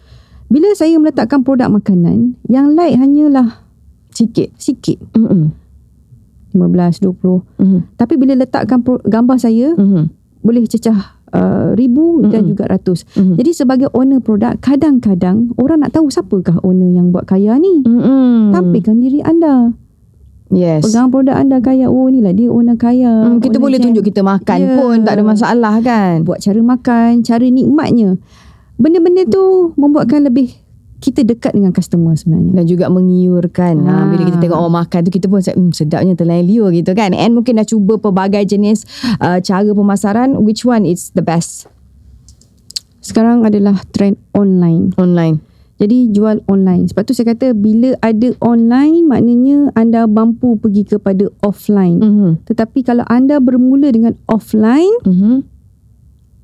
Bila 0.48 0.70
saya 0.74 0.96
meletakkan 0.98 1.44
produk 1.44 1.70
makanan, 1.70 2.40
yang 2.48 2.74
like 2.74 2.96
hanyalah 2.96 3.62
Sikit 4.20 4.50
sikit. 4.60 5.00
Mhm. 5.16 5.56
15, 6.52 7.00
20. 7.00 7.46
Mhm. 7.56 7.96
Tapi 7.96 8.14
bila 8.18 8.36
letakkan 8.36 8.84
gambar 8.84 9.38
saya, 9.38 9.72
Mhm. 9.78 10.12
boleh 10.42 10.66
cecah 10.66 11.20
uh, 11.30 11.78
ribu 11.78 12.26
dan 12.26 12.50
juga 12.50 12.66
ratus. 12.66 13.06
Mhm. 13.14 13.38
Jadi 13.38 13.52
sebagai 13.54 13.88
owner 13.94 14.18
produk, 14.18 14.58
kadang-kadang 14.58 15.54
orang 15.56 15.86
nak 15.86 15.94
tahu 15.94 16.10
siapakah 16.10 16.58
owner 16.66 16.90
yang 16.90 17.14
buat 17.14 17.30
kaya 17.30 17.54
ni. 17.56 17.86
Mhm. 17.86 18.50
Tampilkan 18.52 18.98
diri 18.98 19.22
anda. 19.22 19.72
Yes 20.50 20.82
Pegang 20.82 21.14
produk 21.14 21.38
anda 21.38 21.62
kaya. 21.62 21.86
Oh 21.86 22.10
inilah 22.10 22.34
dia 22.34 22.50
owner 22.50 22.74
kaya. 22.74 23.30
Hmm, 23.30 23.38
kita 23.38 23.56
owner 23.56 23.70
boleh 23.70 23.78
jam. 23.78 23.86
tunjuk 23.94 24.04
kita 24.10 24.26
makan 24.26 24.58
Ya. 24.58 24.74
pun 24.76 24.96
tak 25.06 25.14
ada 25.14 25.24
masalah 25.24 25.76
kan. 25.80 26.26
Buat 26.26 26.42
cara 26.42 26.58
makan, 26.58 27.22
cara 27.22 27.46
nikmatnya. 27.46 28.18
Benda-benda 28.82 29.30
tu 29.30 29.78
membuatkan 29.78 30.26
lebih 30.26 30.50
kita 31.00 31.24
dekat 31.24 31.56
dengan 31.56 31.72
customer 31.72 32.12
sebenarnya. 32.16 32.60
dan 32.60 32.66
juga 32.68 32.86
mengiurkan 32.92 33.88
ha. 33.88 34.04
Ah. 34.04 34.06
bila 34.12 34.28
kita 34.28 34.38
tengok 34.44 34.60
orang 34.60 34.76
makan 34.84 35.00
tu 35.08 35.12
kita 35.16 35.26
pun 35.32 35.40
rasa 35.40 35.56
hmm, 35.56 35.72
sedapnya 35.72 36.14
terlain 36.20 36.44
liur 36.44 36.70
gitu 36.76 36.92
kan 36.92 37.16
and 37.16 37.32
mungkin 37.32 37.56
dah 37.56 37.68
cuba 37.68 37.96
pelbagai 37.96 38.44
jenis 38.46 38.84
uh, 39.24 39.40
cara 39.40 39.72
pemasaran 39.72 40.44
which 40.44 40.68
one 40.68 40.84
is 40.84 41.16
the 41.16 41.24
best 41.24 41.72
Sekarang 43.10 43.42
adalah 43.42 43.82
trend 43.90 44.22
online. 44.38 44.94
online 45.00 45.42
Jadi 45.80 46.12
jual 46.12 46.44
online. 46.52 46.92
Sebab 46.92 47.08
tu 47.08 47.16
saya 47.16 47.32
kata 47.32 47.56
bila 47.56 47.96
ada 48.04 48.36
online 48.44 49.08
maknanya 49.08 49.72
anda 49.80 50.06
mampu 50.06 50.60
pergi 50.60 50.84
kepada 50.84 51.32
offline. 51.42 52.04
mhm 52.04 52.32
Tetapi 52.46 52.84
kalau 52.84 53.08
anda 53.08 53.40
bermula 53.40 53.90
dengan 53.90 54.14
offline, 54.28 54.94
mhm 55.08 55.48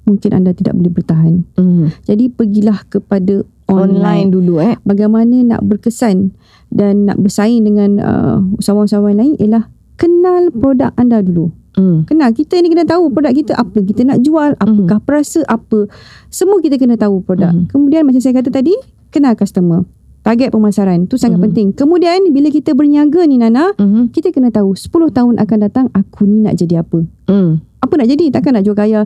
mungkin 0.05 0.31
anda 0.31 0.55
tidak 0.55 0.73
boleh 0.79 0.89
bertahan. 0.89 1.43
mhm 1.59 1.91
Jadi 2.07 2.31
pergilah 2.31 2.81
kepada 2.87 3.43
online 3.65 3.97
online. 3.97 4.27
dulu 4.29 4.53
eh 4.61 4.75
Bagaimana 4.85 5.35
nak 5.41 5.61
berkesan 5.65 6.31
dan 6.69 7.09
nak 7.09 7.17
bersaing 7.17 7.65
dengan 7.65 7.97
uh, 8.01 8.37
usahawan-usahawan 8.61 9.17
lain 9.17 9.33
ialah 9.41 9.69
kenal 9.95 10.51
produk 10.51 10.91
anda 10.99 11.23
dulu. 11.23 11.49
hmm 11.75 12.05
Kenal 12.05 12.35
kita 12.35 12.59
ni 12.59 12.67
kena 12.67 12.83
tahu 12.83 13.09
produk 13.11 13.31
kita 13.31 13.55
apa 13.55 13.79
kita 13.79 14.03
nak 14.03 14.19
jual, 14.21 14.53
apakah 14.59 14.99
perasa 15.01 15.41
apa. 15.47 15.87
Semua 16.27 16.59
kita 16.59 16.75
kena 16.75 16.99
tahu 16.99 17.23
produk. 17.23 17.51
Mhm. 17.51 17.71
Kemudian 17.71 18.03
macam 18.03 18.19
saya 18.19 18.35
kata 18.35 18.51
tadi, 18.51 18.75
kenal 19.09 19.33
customer. 19.39 19.87
Target 20.25 20.49
pemasaran 20.49 21.05
tu 21.05 21.21
sangat 21.21 21.37
penting. 21.37 21.69
Kemudian 21.69 22.17
bila 22.33 22.49
kita 22.49 22.73
berniaga 22.73 23.29
ni 23.29 23.37
Nana, 23.37 23.77
mhm 23.77 24.09
kita 24.09 24.33
kena 24.33 24.49
tahu 24.49 24.73
10 24.73 24.89
tahun 25.13 25.37
akan 25.37 25.57
datang 25.61 25.85
aku 25.93 26.25
ni 26.25 26.41
nak 26.41 26.57
jadi 26.57 26.81
apa. 26.81 27.05
hmm 27.29 27.51
Apa 27.85 27.93
nak 28.01 28.07
jadi? 28.09 28.33
Takkan 28.33 28.57
nak 28.57 28.65
jual 28.65 28.73
kaya 28.73 29.05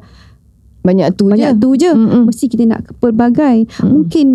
banyak 0.80 1.12
tu 1.20 1.28
banyak 1.28 1.56
je 1.56 1.60
tu 1.60 1.70
je. 1.76 1.92
Mm-mm. 1.92 2.24
Mesti 2.32 2.46
kita 2.48 2.64
nak 2.64 2.82
pelbagai. 3.04 3.68
Mm. 3.84 3.90
Mungkin 3.92 4.28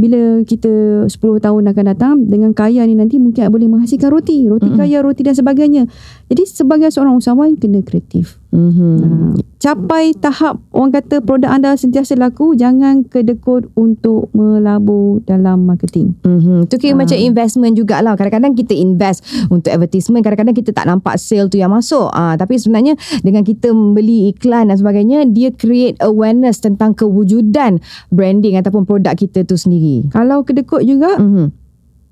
bila 0.00 0.40
kita 0.48 1.04
10 1.06 1.12
tahun 1.12 1.62
akan 1.70 1.84
datang 1.92 2.14
dengan 2.24 2.56
kaya 2.56 2.88
ni 2.88 2.96
nanti 2.96 3.20
mungkin 3.20 3.52
boleh 3.52 3.68
menghasilkan 3.68 4.08
roti, 4.08 4.48
roti 4.48 4.72
Mm-mm. 4.72 4.80
kaya, 4.80 5.04
roti 5.04 5.20
dan 5.20 5.36
sebagainya. 5.36 5.84
Jadi 6.32 6.42
sebagai 6.48 6.88
seorang 6.88 7.20
usahawan 7.20 7.60
kena 7.60 7.84
kreatif. 7.84 8.39
Mhm 8.50 8.78
Hmm. 9.00 9.34
Capai 9.60 10.16
tahap 10.16 10.56
orang 10.72 10.88
kata 10.90 11.20
produk 11.20 11.52
anda 11.52 11.76
sentiasa 11.76 12.16
laku, 12.16 12.56
jangan 12.56 13.04
kedekut 13.04 13.68
untuk 13.74 14.32
melabur 14.32 15.20
dalam 15.22 15.68
marketing. 15.68 16.16
Mm-hmm. 16.24 16.64
Tu 16.64 16.80
kira 16.80 16.96
Ah. 16.96 17.04
macam 17.04 17.20
investment 17.20 17.76
jugalah. 17.76 18.16
Kadang-kadang 18.16 18.56
kita 18.56 18.72
invest 18.72 19.20
untuk 19.46 19.68
advertisement. 19.68 20.24
Kadang-kadang 20.24 20.56
kita 20.56 20.72
tak 20.72 20.88
nampak 20.88 21.20
sale 21.20 21.46
tu 21.46 21.60
yang 21.60 21.68
masuk. 21.68 22.08
Ah, 22.08 22.34
tapi 22.34 22.56
sebenarnya 22.56 22.96
dengan 23.20 23.44
kita 23.44 23.68
membeli 23.68 24.32
iklan 24.32 24.72
dan 24.72 24.80
sebagainya, 24.80 25.28
dia 25.28 25.52
create 25.52 26.00
awareness 26.00 26.58
tentang 26.58 26.96
kewujudan 26.96 27.84
branding 28.08 28.56
ataupun 28.56 28.88
produk 28.88 29.12
kita 29.12 29.44
tu 29.44 29.54
sendiri. 29.54 30.08
Kalau 30.08 30.40
kedekut 30.40 30.82
juga, 30.82 31.20
Mm-hmm. 31.20 31.46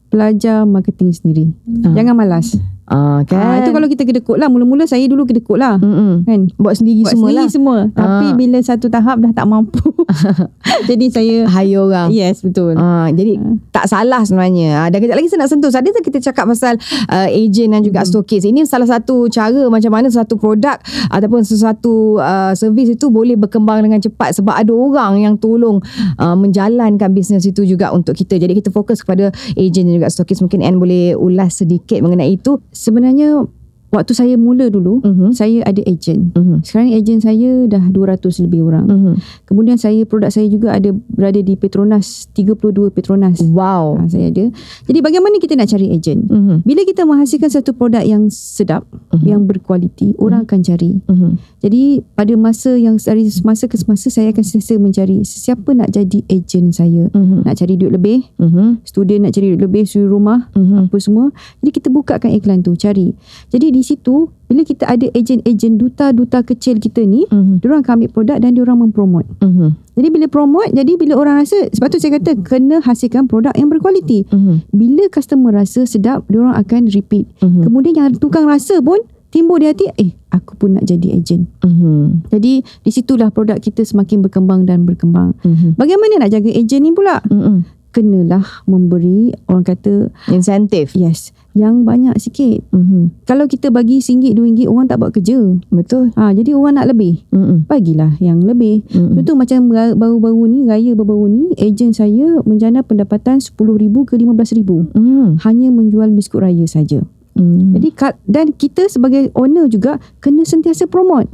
belajar 0.09 0.65
marketing 0.65 1.11
sendiri. 1.13 1.45
Ah. 1.81 1.97
Jangan 1.97 2.13
malas. 2.13 2.61
Ah, 2.89 3.21
Ha, 3.21 3.25
kan? 3.25 3.61
itu 3.61 3.71
kalau 3.71 3.85
kita 3.85 4.03
kedekut 4.03 4.37
lah. 4.37 4.49
Mula-mula 4.49 4.89
saya 4.89 5.05
dulu 5.05 5.25
kedekut 5.25 5.61
lah. 5.61 5.77
Mm-mm. 5.77 6.25
Kan? 6.25 6.49
Buat 6.57 6.81
sendiri 6.81 7.05
Buat 7.05 7.13
semua 7.13 7.29
sendiri 7.29 7.45
lah. 7.45 7.49
semua. 7.53 7.77
Tapi 7.93 8.27
Ah. 8.27 8.35
bila 8.35 8.59
satu 8.59 8.89
tahap 8.89 9.21
dah 9.21 9.31
tak 9.31 9.45
mampu. 9.45 9.85
Jadi 10.91 11.07
saya... 11.13 11.37
Hire 11.49 11.79
orang. 11.79 12.09
Yes, 12.11 12.41
betul. 12.41 12.75
Ah, 12.75 13.11
jadi 13.11 13.37
tak 13.71 13.87
salah 13.87 14.23
sebenarnya. 14.23 14.79
Ah, 14.79 14.89
dan 14.89 14.99
kejap 14.99 15.17
lagi 15.17 15.29
saya 15.29 15.45
nak 15.45 15.51
sentuh. 15.51 15.69
Tadi 15.69 15.91
kita 15.95 16.19
cakap 16.23 16.47
pasal 16.47 16.75
uh, 17.07 17.29
agent 17.29 17.71
dan 17.75 17.83
juga 17.83 18.03
stokis. 18.03 18.43
Ini 18.43 18.65
salah 18.65 18.87
satu 18.87 19.29
cara 19.29 19.69
macam 19.69 19.91
mana 19.91 20.09
satu 20.09 20.35
produk 20.35 20.79
ataupun 21.09 21.43
sesuatu 21.43 22.17
uh, 22.17 22.53
servis 22.55 22.89
itu 22.91 23.09
boleh 23.09 23.35
berkembang 23.35 23.83
dengan 23.83 23.99
cepat 23.99 24.35
sebab 24.35 24.55
ada 24.55 24.71
orang 24.71 25.21
yang 25.21 25.35
tolong 25.37 25.79
uh, 26.17 26.35
menjalankan 26.35 27.11
bisnes 27.11 27.45
itu 27.45 27.63
juga 27.63 27.91
untuk 27.91 28.15
kita. 28.15 28.37
Jadi 28.37 28.57
kita 28.57 28.71
fokus 28.71 29.03
kepada 29.03 29.29
agent 29.55 29.87
dan 29.87 29.95
juga 29.95 30.09
stokis. 30.09 30.41
Mungkin 30.41 30.63
Anne 30.63 30.79
boleh 30.79 31.13
ulas 31.15 31.61
sedikit 31.61 32.01
mengenai 32.01 32.35
itu. 32.35 32.59
Sebenarnya 32.79 33.43
waktu 33.89 34.13
saya 34.13 34.35
mula 34.37 34.69
dulu, 34.69 35.01
Mhm. 35.01 35.33
saya 35.33 35.65
ada 35.65 35.81
ejen. 35.89 36.33
Mhm. 36.37 36.61
Sekarang 36.65 36.93
ejen 36.93 37.19
saya 37.25 37.65
dah 37.65 37.85
200 37.89 38.37
lebih 38.45 38.69
orang. 38.69 38.87
Mhm. 38.87 39.13
Kemudian 39.49 39.81
saya 39.81 40.05
produk 40.05 40.29
saya 40.29 40.45
juga 40.49 40.77
ada 40.77 40.93
berada 40.93 41.41
di 41.41 41.57
Petronas 41.57 42.29
32 42.37 42.93
Petronas. 42.93 43.41
Wow. 43.41 43.97
Ha, 44.05 44.13
saya 44.13 44.29
ada. 44.29 44.53
Jadi 44.85 44.99
bagaimana 45.01 45.41
kita 45.41 45.57
nak 45.57 45.73
cari 45.73 45.89
ejen? 45.89 46.29
Mhm. 46.29 46.69
Bila 46.69 46.85
kita 46.85 47.09
menghasilkan 47.09 47.49
satu 47.49 47.73
produk 47.73 48.05
yang 48.05 48.29
sedap, 48.29 48.85
Mhm. 49.17 49.25
yang 49.25 49.41
berkualiti, 49.49 50.13
orang 50.21 50.45
akan 50.45 50.61
cari. 50.61 51.01
Mhm. 51.09 51.31
Jadi 51.65 52.05
pada 52.15 52.35
masa 52.37 52.77
yang 52.77 53.01
dari 53.01 53.27
semasa 53.33 53.67
ke 53.67 53.75
semasa 53.81 54.13
saya 54.13 54.31
akan 54.31 54.45
sentiasa 54.45 54.77
mencari 54.79 55.25
siapa 55.25 55.73
nak 55.75 55.91
jadi 55.91 56.23
ejen 56.29 56.71
saya. 56.71 57.09
Mhm. 57.11 57.49
Nak 57.49 57.55
cari 57.57 57.75
duit 57.81 57.93
lebih, 57.97 58.19
Mhm. 58.37 58.85
student 58.85 59.27
nak 59.27 59.33
cari 59.35 59.57
duit 59.57 59.63
lebih, 59.65 59.89
suri 59.89 60.07
rumah, 60.07 60.53
Mhm. 60.55 60.93
apa 60.93 60.97
semua. 61.01 61.33
Jadi 61.65 61.71
kita 61.73 61.89
bukakan 61.89 62.31
iklan 62.37 62.61
tu, 62.61 62.77
cari. 62.77 63.17
Jadi 63.49 63.78
di 63.79 63.87
situ 63.87 64.27
bila 64.51 64.67
kita 64.67 64.91
ada 64.91 65.07
ejen-ejen 65.15 65.79
duta-duta 65.79 66.43
kecil 66.43 66.83
kita 66.83 67.07
ni, 67.07 67.23
Mhm. 67.31 67.63
diorang 67.63 67.87
akan 67.87 68.03
ambil 68.03 68.11
produk 68.11 68.37
dan 68.43 68.51
diorang 68.59 68.83
mempromote. 68.83 69.29
Mhm. 69.39 69.79
Jadi 69.95 70.09
bila 70.11 70.27
promote, 70.27 70.75
jadi 70.75 70.93
bila 70.99 71.15
orang 71.15 71.47
rasa, 71.47 71.71
sebab 71.71 71.87
tu 71.95 72.03
saya 72.03 72.19
kata 72.19 72.35
kena 72.43 72.83
hasilkan 72.83 73.31
produk 73.31 73.55
yang 73.55 73.71
berkualiti. 73.71 74.27
Mhm. 74.27 74.75
Bila 74.75 75.07
customer 75.13 75.55
rasa 75.55 75.87
sedap, 75.87 76.27
diorang 76.27 76.59
akan 76.59 76.91
repeat. 76.91 77.31
Mhm. 77.39 77.63
Kemudian 77.71 77.95
yang 77.95 78.09
tukang 78.19 78.49
rasa 78.51 78.83
pun 78.83 78.99
timbul 79.29 79.61
di 79.61 79.69
hati, 79.69 79.85
eh 80.01 80.17
aku 80.33 80.57
pun 80.57 80.81
nak 80.81 80.89
jadi 80.89 81.21
ejen. 81.21 81.45
Mhm. 81.61 82.33
Jadi 82.33 82.65
di 82.65 82.91
situlah 82.91 83.29
produk 83.29 83.61
kita 83.61 83.85
semakin 83.85 84.25
berkembang 84.25 84.65
dan 84.65 84.89
berkembang. 84.89 85.37
Mhm. 85.45 85.77
Bagaimana 85.77 86.25
nak 86.25 86.33
jaga 86.33 86.49
ejen 86.49 86.81
ni 86.83 86.91
pula? 86.97 87.21
Mhm. 87.29 87.78
Kenalah 87.89 88.45
memberi 88.69 89.33
orang 89.49 89.65
kata 89.65 90.13
Insentif. 90.29 90.93
yes 90.93 91.33
yang 91.59 91.83
banyak 91.83 92.15
sikit. 92.23 92.63
Mhm. 92.71 93.27
Kalau 93.27 93.51
kita 93.51 93.75
bagi 93.75 93.99
RM1, 93.99 94.39
RM2 94.39 94.71
orang 94.71 94.87
tak 94.87 95.03
buat 95.03 95.11
kerja. 95.11 95.59
Betul. 95.75 96.15
Ha, 96.15 96.31
jadi 96.31 96.55
orang 96.55 96.79
nak 96.79 96.87
lebih. 96.95 97.27
Mhm. 97.35 97.67
Bagilah 97.67 98.15
yang 98.23 98.39
lebih. 98.47 98.87
Mhm. 98.95 99.19
Contoh 99.19 99.35
macam 99.35 99.59
baru-baru 99.99 100.43
ni, 100.47 100.59
raya 100.71 100.95
baru-baru 100.95 101.27
ni, 101.27 101.45
ejen 101.59 101.91
saya 101.91 102.39
menjana 102.47 102.87
pendapatan 102.87 103.43
RM10,000 103.43 104.07
ke 104.07 104.15
RM15,000. 104.15 104.87
Mhm. 104.95 105.43
Hanya 105.43 105.69
menjual 105.75 106.15
biskut 106.15 106.47
raya 106.47 106.65
saja. 106.71 107.03
Mhm. 107.35 107.75
Jadi 107.75 107.89
dan 108.31 108.55
kita 108.55 108.87
sebagai 108.87 109.35
owner 109.35 109.67
juga 109.67 109.99
kena 110.23 110.47
sentiasa 110.47 110.87
promote. 110.87 111.27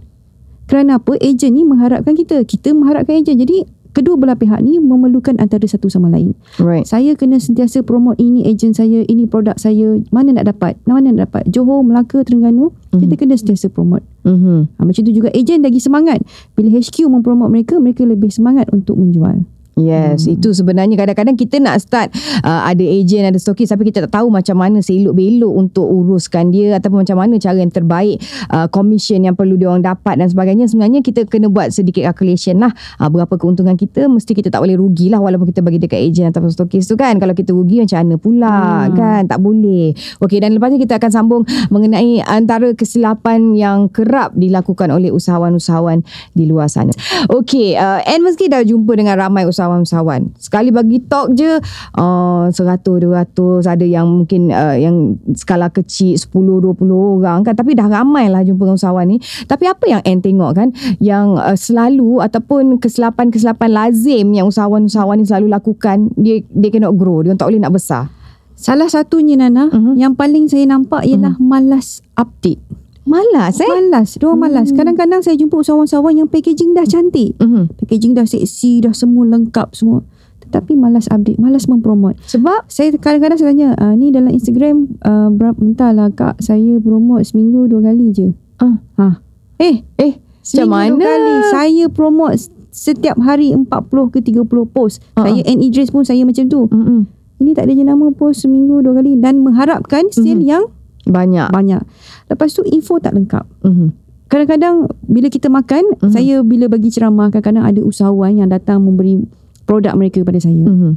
Kerana 0.65 0.97
apa? 0.97 1.21
Ejen 1.21 1.53
ni 1.53 1.69
mengharapkan 1.69 2.17
kita. 2.17 2.41
Kita 2.49 2.73
mengharapkan 2.73 3.21
ejen. 3.21 3.37
Jadi 3.37 3.69
kedua 3.95 4.19
belah 4.19 4.35
pihak 4.35 4.61
ni 4.61 4.83
memerlukan 4.83 5.39
antara 5.39 5.65
satu 5.65 5.87
sama 5.87 6.11
lain. 6.11 6.35
Right. 6.59 6.85
Saya 6.85 7.15
kena 7.15 7.39
sentiasa 7.39 7.87
promote 7.87 8.19
ini 8.19 8.45
ejen 8.45 8.75
saya, 8.75 9.07
ini 9.07 9.25
produk 9.25 9.55
saya. 9.57 10.03
Mana 10.11 10.35
nak 10.35 10.51
dapat? 10.51 10.77
Mana 10.85 11.15
nak 11.15 11.31
dapat? 11.31 11.43
Johor, 11.49 11.87
Melaka, 11.87 12.27
Terengganu. 12.27 12.75
Kita 12.91 13.15
kena 13.15 13.39
sentiasa 13.39 13.71
promote. 13.71 14.03
Mhm. 14.27 14.77
Ha, 14.77 14.81
macam 14.83 15.03
tu 15.07 15.13
juga 15.15 15.31
ejen 15.31 15.63
lagi 15.63 15.79
semangat. 15.79 16.21
Bila 16.59 16.75
HQ 16.75 17.07
mempromote 17.07 17.51
mereka, 17.55 17.75
mereka 17.79 18.03
lebih 18.03 18.35
semangat 18.35 18.67
untuk 18.75 18.99
menjual. 18.99 19.47
Yes, 19.75 20.25
hmm. 20.25 20.39
itu 20.39 20.55
sebenarnya 20.55 20.95
kadang-kadang 20.95 21.35
kita 21.35 21.59
nak 21.59 21.83
start 21.83 22.15
uh, 22.47 22.63
ada 22.63 22.83
ejen, 22.83 23.27
ada 23.27 23.35
stokis 23.43 23.75
tapi 23.75 23.91
kita 23.91 24.07
tak 24.07 24.23
tahu 24.23 24.31
macam 24.31 24.55
mana 24.55 24.79
selok-belok 24.79 25.51
untuk 25.51 25.83
uruskan 25.83 26.55
dia 26.55 26.79
ataupun 26.79 27.03
macam 27.03 27.19
mana 27.19 27.43
cara 27.43 27.59
yang 27.59 27.75
terbaik 27.75 28.23
uh, 28.55 28.71
commission 28.71 29.19
yang 29.27 29.35
perlu 29.35 29.59
dia 29.59 29.75
orang 29.75 29.83
dapat 29.83 30.23
dan 30.23 30.31
sebagainya. 30.31 30.71
Sebenarnya 30.71 31.03
kita 31.03 31.27
kena 31.27 31.51
buat 31.51 31.75
sedikit 31.75 32.07
calculation 32.07 32.63
lah 32.63 32.71
uh, 33.03 33.11
berapa 33.11 33.35
keuntungan 33.35 33.75
kita 33.75 34.07
mesti 34.07 34.31
kita 34.39 34.55
tak 34.55 34.63
boleh 34.63 34.79
rugi 34.79 35.11
lah 35.11 35.19
walaupun 35.19 35.51
kita 35.51 35.59
bagi 35.59 35.83
dekat 35.83 35.99
ejen 36.07 36.31
ataupun 36.31 36.55
stokis 36.55 36.87
tu 36.87 36.95
kan. 36.95 37.19
Kalau 37.19 37.35
kita 37.35 37.51
rugi 37.51 37.83
macam 37.83 37.99
mana 37.99 38.15
pula 38.15 38.57
hmm. 38.87 38.95
kan? 38.95 39.23
Tak 39.27 39.43
boleh. 39.43 39.91
Okey 40.23 40.39
dan 40.39 40.55
lepas 40.55 40.71
ni 40.71 40.79
kita 40.79 41.03
akan 41.03 41.11
sambung 41.11 41.43
mengenai 41.75 42.23
antara 42.23 42.71
kesilapan 42.79 43.59
yang 43.59 43.91
kerap 43.91 44.39
dilakukan 44.39 44.95
oleh 44.95 45.11
usahawan-usahawan 45.11 46.07
di 46.31 46.47
luar 46.47 46.71
sana. 46.71 46.95
Okey, 47.27 47.75
uh, 47.75 48.01
and 48.07 48.23
meski 48.23 48.47
dah 48.47 48.63
jumpa 48.63 48.95
dengan 48.95 49.19
ramai 49.19 49.47
usahawan-usahawan. 49.65 50.37
Sekali 50.37 50.69
bagi 50.69 51.01
talk 51.01 51.33
je 51.33 51.59
uh, 51.97 52.45
100 52.53 52.55
200 52.85 53.65
ada 53.65 53.87
yang 53.87 54.07
mungkin 54.23 54.53
uh, 54.53 54.77
yang 54.77 55.17
skala 55.33 55.73
kecil 55.73 56.15
10 56.17 56.29
20 56.31 56.85
orang 56.93 57.41
kan 57.43 57.55
tapi 57.57 57.73
dah 57.73 57.89
ramai 57.89 58.29
lah 58.29 58.45
jumpa 58.45 58.77
usahawan 58.77 59.09
ni. 59.09 59.17
Tapi 59.49 59.65
apa 59.65 59.85
yang 59.89 60.03
Anne 60.05 60.21
tengok 60.21 60.51
kan 60.53 60.69
yang 61.01 61.41
uh, 61.41 61.57
selalu 61.57 62.21
ataupun 62.21 62.77
kesilapan-kesilapan 62.79 63.71
lazim 63.73 64.27
yang 64.37 64.47
usahawan-usahawan 64.51 65.21
ni 65.21 65.27
selalu 65.27 65.49
lakukan 65.49 66.13
dia 66.21 66.45
dia 66.53 66.69
cannot 66.71 66.95
grow, 66.95 67.25
dia 67.25 67.33
tak 67.35 67.49
boleh 67.49 67.63
nak 67.63 67.75
besar. 67.75 68.13
Salah 68.55 68.87
satunya 68.87 69.35
Nana, 69.35 69.67
Mhm. 69.67 69.99
yang 69.99 70.15
paling 70.15 70.47
saya 70.47 70.63
nampak 70.65 71.03
ialah 71.03 71.35
malas 71.43 72.01
update. 72.15 72.63
Malas 73.05 73.61
eh? 73.61 73.69
Malas, 73.69 74.17
dia 74.17 74.25
orang 74.25 74.41
malas. 74.43 74.73
Kadang-kadang 74.73 75.21
saya 75.21 75.37
jumpa 75.37 75.61
usahawan-usahawan 75.61 76.17
yang 76.17 76.29
packaging 76.29 76.73
dah 76.73 76.83
cantik. 76.83 77.37
Mhm. 77.37 77.77
Packaging 77.77 78.13
dah 78.13 78.25
seksi, 78.25 78.81
dah 78.81 78.93
semua 78.93 79.29
lengkap 79.29 79.73
semua. 79.73 80.01
Tetapi 80.41 80.73
malas 80.75 81.05
update, 81.07 81.37
malas 81.37 81.67
mempromote. 81.67 82.17
Sebab 82.23 82.65
Saya 82.67 82.93
kadang-kadang 82.95 83.37
saya 83.37 83.49
tanya, 83.51 83.69
ah, 83.77 83.93
ni 83.93 84.09
dalam 84.09 84.29
Instagram 84.31 84.97
uh, 85.01 85.29
berapa 85.29 85.57
entahlah 85.59 86.09
kak, 86.11 86.39
saya 86.39 86.77
promote 86.79 87.25
seminggu 87.25 87.65
dua 87.67 87.85
kali 87.85 88.09
je. 88.11 88.29
ah, 88.59 88.81
Ha. 88.97 89.21
Eh, 89.59 89.85
eh 89.97 90.15
macam 90.17 90.69
mana? 90.69 90.89
dua 90.95 91.05
kali. 91.05 91.35
Saya 91.51 91.85
promote 91.89 92.37
setiap 92.71 93.17
hari 93.19 93.53
40 93.53 93.69
ke 94.11 94.19
30 94.19 94.45
post. 94.67 95.05
Ha-ha. 95.15 95.25
Saya 95.25 95.41
and 95.45 95.61
Idris 95.61 95.89
pun 95.89 96.03
saya 96.03 96.25
macam 96.25 96.45
tu. 96.47 96.67
Mm-mm. 96.67 97.05
Ini 97.37 97.51
tak 97.53 97.67
ada 97.67 97.75
jenama 97.75 98.09
post 98.11 98.43
seminggu 98.43 98.81
dua 98.81 98.97
kali 98.97 99.17
dan 99.17 99.41
mengharapkan 99.41 100.09
sale 100.09 100.39
Mhm. 100.39 100.47
yang 100.47 100.65
Banyak. 101.05 101.51
banyak. 101.51 101.83
Lepas 102.29 102.57
tu 102.57 102.63
info 102.65 102.97
tak 102.99 103.15
lengkap. 103.15 103.45
Mhm. 103.63 103.89
Kadang-kadang 104.29 104.89
bila 105.05 105.29
kita 105.29 105.53
makan, 105.53 105.85
Mhm. 106.01 106.11
saya 106.11 106.35
bila 106.41 106.67
bagi 106.67 106.89
ceramah 106.89 107.29
kadang-kadang 107.29 107.65
ada 107.69 107.81
usahawan 107.85 108.41
yang 108.41 108.49
datang 108.49 108.81
memberi 108.81 109.21
produk 109.69 109.95
mereka 109.95 110.25
kepada 110.25 110.41
saya. 110.41 110.65
Mhm. 110.65 110.97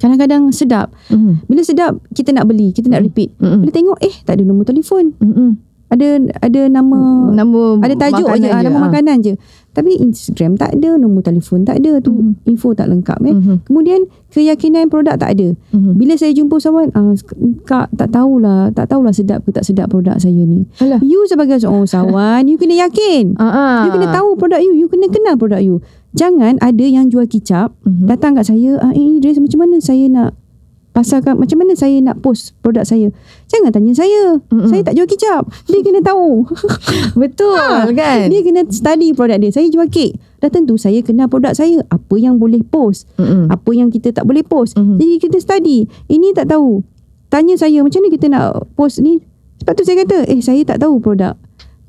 Kadang-kadang 0.00 0.54
sedap. 0.54 0.94
Mhm. 1.10 1.44
Bila 1.50 1.60
sedap 1.66 1.98
kita 2.14 2.30
nak 2.32 2.46
beli, 2.46 2.70
kita 2.70 2.88
nak 2.88 3.02
repeat. 3.04 3.34
Mhm. 3.36 3.66
Bila 3.66 3.70
tengok 3.74 3.98
eh 4.00 4.14
tak 4.22 4.38
ada 4.38 4.42
nombor 4.46 4.64
telefon. 4.64 5.12
Mhm. 5.18 5.69
Ada 5.90 6.22
ada 6.38 6.60
nama 6.70 6.98
Nama 7.34 7.60
ada 7.82 7.94
tajuk 7.98 8.26
je, 8.38 8.46
ah, 8.46 8.62
nama 8.62 8.78
ah. 8.78 8.82
makanan 8.86 9.16
je. 9.26 9.34
Tapi 9.70 10.02
Instagram 10.02 10.58
tak 10.58 10.74
ada, 10.78 10.98
nombor 10.98 11.22
telefon 11.22 11.62
tak 11.62 11.78
ada 11.78 12.02
tu, 12.02 12.10
Mhm. 12.10 12.42
info 12.46 12.74
tak 12.74 12.90
lengkap 12.90 13.18
eh. 13.22 13.34
Mhm. 13.34 13.54
Kemudian 13.70 14.06
keyakinan 14.30 14.90
produk 14.90 15.14
tak 15.14 15.38
ada. 15.38 15.54
Mhm. 15.74 15.94
Bila 15.94 16.18
saya 16.18 16.34
jumpa 16.34 16.58
usahawan, 16.58 16.90
ah, 16.94 17.14
kak 17.66 17.90
tak 17.94 18.10
tahulah, 18.10 18.74
tak 18.74 18.90
tahulah 18.90 19.14
sedap 19.14 19.46
ke 19.46 19.54
tak 19.54 19.62
sedap 19.62 19.90
produk 19.90 20.18
saya 20.18 20.42
ni. 20.42 20.66
Alah. 20.82 20.98
You 21.02 21.22
sebagai 21.30 21.62
seorang 21.62 21.86
usahawan, 21.86 22.50
you 22.50 22.58
kena 22.58 22.86
yakin. 22.86 23.38
Ah. 23.38 23.86
You 23.86 23.94
kena 23.94 24.10
tahu 24.10 24.34
produk 24.34 24.58
you, 24.58 24.74
you 24.74 24.86
kena 24.90 25.06
kenal 25.06 25.38
produk 25.38 25.62
you. 25.62 25.78
Jangan 26.10 26.58
ada 26.58 26.82
yang 26.82 27.06
jual 27.06 27.30
kicap, 27.30 27.70
Mhm. 27.86 28.10
datang 28.10 28.34
kat 28.34 28.50
saya, 28.50 28.82
ah, 28.82 28.90
eh 28.90 29.22
Idris 29.22 29.38
macam 29.38 29.62
mana 29.62 29.78
saya 29.78 30.10
nak 30.10 30.34
pasarkan, 31.00 31.40
macam 31.40 31.56
mana 31.64 31.72
saya 31.72 31.96
nak 32.04 32.20
post 32.20 32.52
produk 32.60 32.84
saya. 32.84 33.08
Jangan 33.48 33.72
tanya 33.72 33.96
saya. 33.96 34.36
Mm-mm. 34.52 34.68
Saya 34.68 34.84
tak 34.84 34.94
jual 35.00 35.08
kicap. 35.08 35.48
Dia 35.66 35.80
kena 35.80 36.04
tahu. 36.04 36.44
Betul 37.20 37.96
kan? 37.96 38.28
Dia 38.28 38.40
kena 38.44 38.68
study 38.68 39.16
produk 39.16 39.40
dia. 39.40 39.50
Saya 39.50 39.66
jual 39.72 39.88
kek. 39.88 40.20
Dah 40.44 40.52
tentu 40.52 40.76
saya 40.76 41.00
kenal 41.00 41.26
produk 41.32 41.56
saya. 41.56 41.80
Apa 41.88 42.20
yang 42.20 42.36
boleh 42.36 42.60
post. 42.60 43.08
Mm-mm. 43.16 43.48
Apa 43.48 43.70
yang 43.72 43.88
kita 43.88 44.12
tak 44.12 44.28
boleh 44.28 44.44
post. 44.44 44.76
Mhm. 44.76 45.00
Jadi 45.00 45.14
kita 45.18 45.36
study. 45.40 45.88
Ini 46.06 46.36
tak 46.36 46.52
tahu. 46.52 46.84
Tanya 47.32 47.56
saya 47.56 47.80
macam 47.80 48.04
mana 48.04 48.10
kita 48.12 48.26
nak 48.28 48.68
post 48.76 49.00
ni. 49.00 49.24
Sebab 49.60 49.72
tu 49.76 49.84
saya 49.84 50.04
kata, 50.04 50.24
eh 50.28 50.40
saya 50.40 50.60
tak 50.64 50.80
tahu 50.80 51.00
produk. 51.00 51.36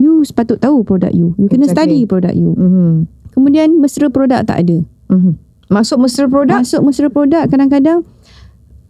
You 0.02 0.26
sepatut 0.26 0.58
tahu 0.60 0.82
produk 0.82 1.14
you. 1.14 1.38
You 1.38 1.48
kena 1.48 1.70
Exactly. 1.70 2.04
study 2.04 2.10
produk 2.10 2.34
you. 2.34 2.58
Mhm. 2.58 3.08
Kemudian 3.32 3.80
mesra 3.80 4.12
produk 4.12 4.44
tak 4.44 4.66
ada. 4.66 4.78
Mhm. 5.12 5.52
Masuk 5.72 6.04
mesra 6.04 6.28
produk 6.28 6.60
Masuk 6.60 6.84
mesra 6.84 7.08
produk 7.08 7.48
kadang-kadang 7.48 8.04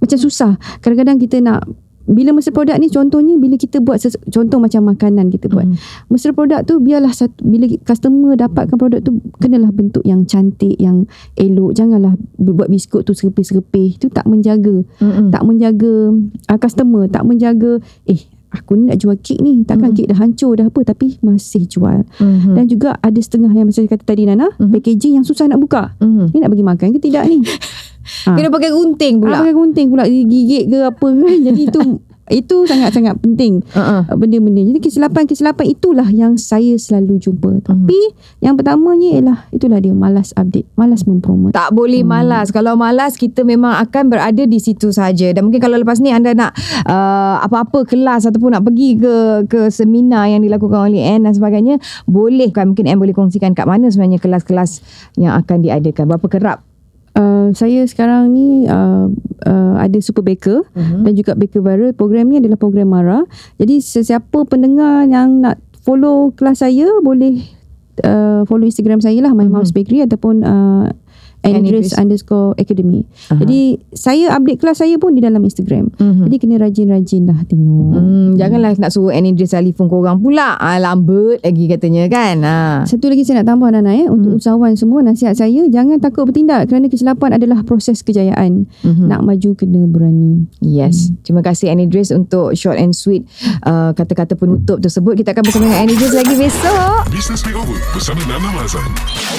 macam 0.02 0.18
susah. 0.18 0.58
Kadang-kadang 0.82 1.22
kita 1.22 1.38
nak 1.40 1.70
bila 2.10 2.34
mesra 2.34 2.50
produk 2.50 2.76
ni 2.82 2.90
contohnya 2.90 3.38
bila 3.38 3.56
kita 3.56 3.78
buat 3.78 4.02
ses- 4.02 4.18
contoh 4.34 4.58
macam 4.58 4.90
makanan 4.90 5.30
kita 5.30 5.48
buat. 5.48 5.70
Mhm. 5.70 5.78
Mesra 6.10 6.34
produk 6.34 6.66
tu 6.66 6.82
biarlah 6.82 7.14
satu 7.14 7.38
bila 7.46 7.70
customer 7.86 8.34
dapatkan 8.34 8.76
produk 8.76 9.00
tu 9.06 9.22
kenalah 9.38 9.70
bentuk 9.70 10.02
yang 10.02 10.26
cantik, 10.26 10.76
yang 10.82 11.06
elok. 11.38 11.78
Janganlah 11.78 12.18
buat 12.42 12.68
biskut 12.74 13.06
tu 13.06 13.14
serepih-serepih. 13.14 14.02
Itu 14.02 14.10
tak 14.10 14.26
menjaga. 14.26 14.82
Mm-mm. 14.98 15.30
Tak 15.30 15.46
menjaga 15.46 15.94
uh, 16.50 16.60
customer, 16.60 17.06
tak 17.06 17.24
menjaga 17.24 17.78
eh 18.10 18.20
aku 18.52 18.76
ni 18.76 18.84
nak 18.88 19.00
jual 19.00 19.16
kek 19.16 19.40
ni. 19.40 19.64
Takkan 19.64 19.92
Mhm. 19.92 19.98
kek 19.98 20.08
dah 20.12 20.18
hancur 20.20 20.52
dah 20.54 20.68
apa 20.68 20.80
tapi 20.84 21.18
masih 21.20 21.64
jual. 21.66 22.04
Mhm. 22.20 22.54
Dan 22.54 22.64
juga 22.68 23.00
ada 23.00 23.18
setengah 23.18 23.50
yang 23.50 23.66
macam 23.66 23.84
kata 23.84 24.04
tadi 24.04 24.28
Nana, 24.28 24.52
Mhm. 24.54 24.70
packaging 24.70 25.14
yang 25.18 25.26
susah 25.26 25.48
nak 25.48 25.58
buka. 25.58 25.96
Mhm. 25.98 26.26
Ni 26.32 26.38
nak 26.38 26.52
bagi 26.52 26.66
makan 26.66 26.88
ke 26.94 27.00
tidak 27.00 27.26
ni? 27.26 27.40
Ha. 28.28 28.34
Kena 28.38 28.52
pakai 28.52 28.70
gunting 28.70 29.18
Pula. 29.18 29.40
pula 29.40 29.42
pakai 29.42 29.56
gunting 29.56 29.88
pula 29.88 30.04
gigit 30.06 30.64
ke 30.68 30.78
apa 30.84 31.08
kan. 31.08 31.38
Jadi 31.42 31.62
itu 31.64 31.80
itu 32.32 32.66
sangat-sangat 32.66 33.20
penting 33.20 33.62
uh-uh. 33.76 34.08
uh, 34.08 34.16
benda-benda. 34.16 34.64
Jadi 34.64 34.80
kesilapan-kesilapan 34.80 35.66
itulah 35.68 36.08
yang 36.10 36.40
saya 36.40 36.80
selalu 36.80 37.20
jumpa. 37.20 37.68
Tapi 37.68 38.00
yang 38.40 38.56
pertamanya 38.56 39.10
ialah 39.20 39.40
itulah 39.52 39.78
dia 39.84 39.92
malas 39.92 40.32
update, 40.40 40.66
malas 40.80 41.04
mempromote. 41.04 41.52
Tak 41.52 41.76
boleh 41.76 42.02
malas. 42.02 42.50
Kalau 42.50 42.80
malas 42.80 43.20
kita 43.20 43.44
memang 43.44 43.76
akan 43.84 44.08
berada 44.08 44.44
di 44.48 44.60
situ 44.64 44.90
saja. 44.96 45.30
Dan 45.36 45.52
mungkin 45.52 45.60
kalau 45.60 45.76
lepas 45.76 46.00
ni 46.00 46.10
anda 46.10 46.32
nak 46.32 46.56
uh, 46.88 47.44
apa-apa 47.44 47.84
kelas 47.84 48.26
ataupun 48.32 48.56
nak 48.56 48.64
pergi 48.64 48.96
ke 48.96 49.16
ke 49.52 49.62
seminar 49.68 50.32
yang 50.32 50.40
dilakukan 50.40 50.88
oleh 50.88 51.04
Anne 51.04 51.28
dan 51.28 51.34
sebagainya, 51.36 51.76
boleh 52.08 52.50
kan 52.56 52.72
mungkin 52.72 52.88
Anne 52.88 53.00
boleh 53.04 53.16
kongsikan 53.16 53.52
kat 53.52 53.68
mana 53.68 53.92
sebenarnya 53.92 54.24
kelas-kelas 54.24 54.80
yang 55.20 55.36
akan 55.36 55.60
diadakan. 55.60 56.08
Berapa 56.08 56.28
kerap? 56.32 56.71
Uh, 57.12 57.52
saya 57.52 57.84
sekarang 57.84 58.32
ni 58.32 58.64
uh, 58.66 59.12
uh, 59.44 59.76
ada 59.78 60.00
Super 60.00 60.24
Baker 60.24 60.64
Mhm. 60.72 61.04
dan 61.04 61.14
juga 61.14 61.32
Baker 61.36 61.60
Viral. 61.60 61.92
Program 61.92 62.32
ni 62.32 62.40
adalah 62.40 62.56
program 62.56 62.88
MARA. 62.88 63.28
Jadi 63.60 63.84
sesiapa 63.84 64.48
pendengar 64.48 65.04
yang 65.06 65.44
nak 65.44 65.60
follow 65.84 66.32
kelas 66.32 66.64
saya 66.64 66.88
boleh 67.04 67.44
uh, 68.08 68.48
follow 68.48 68.64
Instagram 68.64 69.04
saya 69.04 69.20
lah 69.20 69.36
My 69.36 69.44
Mhm. 69.44 69.52
Mom's 69.52 69.76
Bakery 69.76 70.08
ataupun 70.08 70.46
uh, 70.46 70.88
Andres 71.42 71.90
Andres. 71.90 71.98
underscore 71.98 72.54
academy. 72.56 73.02
Aha. 73.28 73.42
Jadi 73.42 73.62
saya 73.92 74.38
update 74.38 74.62
kelas 74.62 74.78
saya 74.78 74.96
pun 74.96 75.18
di 75.18 75.22
dalam 75.22 75.42
Instagram. 75.42 75.90
Mhm. 75.98 76.30
Jadi 76.30 76.36
kena 76.38 76.56
rajin-rajin 76.62 77.24
lah 77.26 77.40
tengok. 77.46 77.98
Hmm, 77.98 78.30
janganlah 78.38 78.78
nak 78.78 78.94
suruh 78.94 79.10
Anidris 79.10 79.50
telefon 79.50 79.90
korang 79.90 80.22
pula. 80.22 80.54
Ah, 80.56 80.78
lambat 80.78 81.42
lagi 81.42 81.66
katanya 81.66 82.06
kan. 82.08 82.36
Ha. 82.42 82.58
Satu 82.86 83.10
lagi 83.10 83.26
saya 83.26 83.42
nak 83.42 83.50
tambah 83.50 83.74
Nana 83.74 83.92
eh 83.92 84.06
untuk 84.06 84.38
usahawan 84.38 84.78
semua 84.78 85.02
nasihat 85.02 85.34
saya 85.34 85.66
jangan 85.66 85.98
takut 85.98 86.26
bertindak 86.26 86.70
kerana 86.70 86.86
kesilapan 86.88 87.36
adalah 87.36 87.66
proses 87.66 88.02
kejayaan. 88.02 88.70
Mhm. 88.86 89.10
Nak 89.10 89.22
maju 89.22 89.50
kena 89.58 89.82
berani. 89.86 90.46
Yes. 90.62 91.10
Terima 91.22 91.42
kasih 91.42 91.70
Anidris 91.70 92.10
untuk 92.10 92.54
short 92.54 92.78
and 92.78 92.94
sweet 92.94 93.26
uh, 93.64 93.92
kata-kata 93.92 94.38
penutup 94.38 94.78
tersebut. 94.78 95.18
Kita 95.18 95.34
akan 95.34 95.42
bersama 95.42 95.66
dengan 95.66 95.82
Anidris 95.86 96.14
lagi 96.14 96.36
besok. 96.38 97.10
Business 97.10 97.42
Makeover 97.42 97.78
bersama 97.92 98.22
Nana 98.26 98.50
Mazan. 98.54 98.86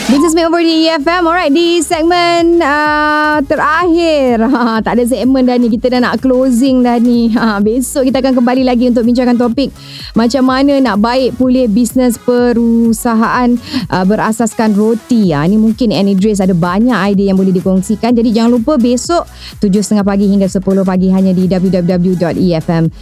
Business 0.09 0.35
Makeover 0.35 0.61
di 0.61 0.75
EFM. 0.85 1.23
Alright, 1.23 1.53
di 1.53 1.79
segmen 1.93 2.57
uh, 2.65 3.45
terakhir. 3.45 4.41
Ha, 4.53 4.79
tak 4.85 5.01
ada 5.01 5.05
segmen 5.09 5.45
dah 5.49 5.57
ni. 5.61 5.69
Kita 5.73 5.89
dah 5.93 6.01
nak 6.01 6.21
closing 6.25 6.81
dah 6.81 6.97
ni. 6.97 7.29
Ha, 7.37 7.61
besok 7.61 8.09
kita 8.09 8.25
akan 8.25 8.39
kembali 8.41 8.63
lagi 8.65 8.89
untuk 8.89 9.05
bincangkan 9.05 9.37
topik 9.37 9.75
macam 10.15 10.47
mana 10.47 10.79
nak 10.79 11.03
baik 11.03 11.35
pulih 11.37 11.67
bisnes 11.67 12.17
perusahaan 12.21 13.51
uh, 13.93 14.05
berasaskan 14.09 14.73
roti. 14.73 15.37
Ha, 15.37 15.45
ni 15.45 15.61
mungkin 15.61 15.93
Anidris 15.93 16.41
ada 16.41 16.57
banyak 16.57 16.97
idea 17.13 17.35
yang 17.35 17.39
boleh 17.41 17.53
dikongsikan. 17.53 18.17
Jadi 18.17 18.33
jangan 18.33 18.57
lupa 18.57 18.81
besok 18.81 19.29
7.30 19.61 20.01
pagi 20.07 20.27
hingga 20.31 20.49
10 20.49 20.63
pagi 20.89 21.13
hanya 21.13 21.37
di 21.37 21.45
www.efm.live. 21.51 22.93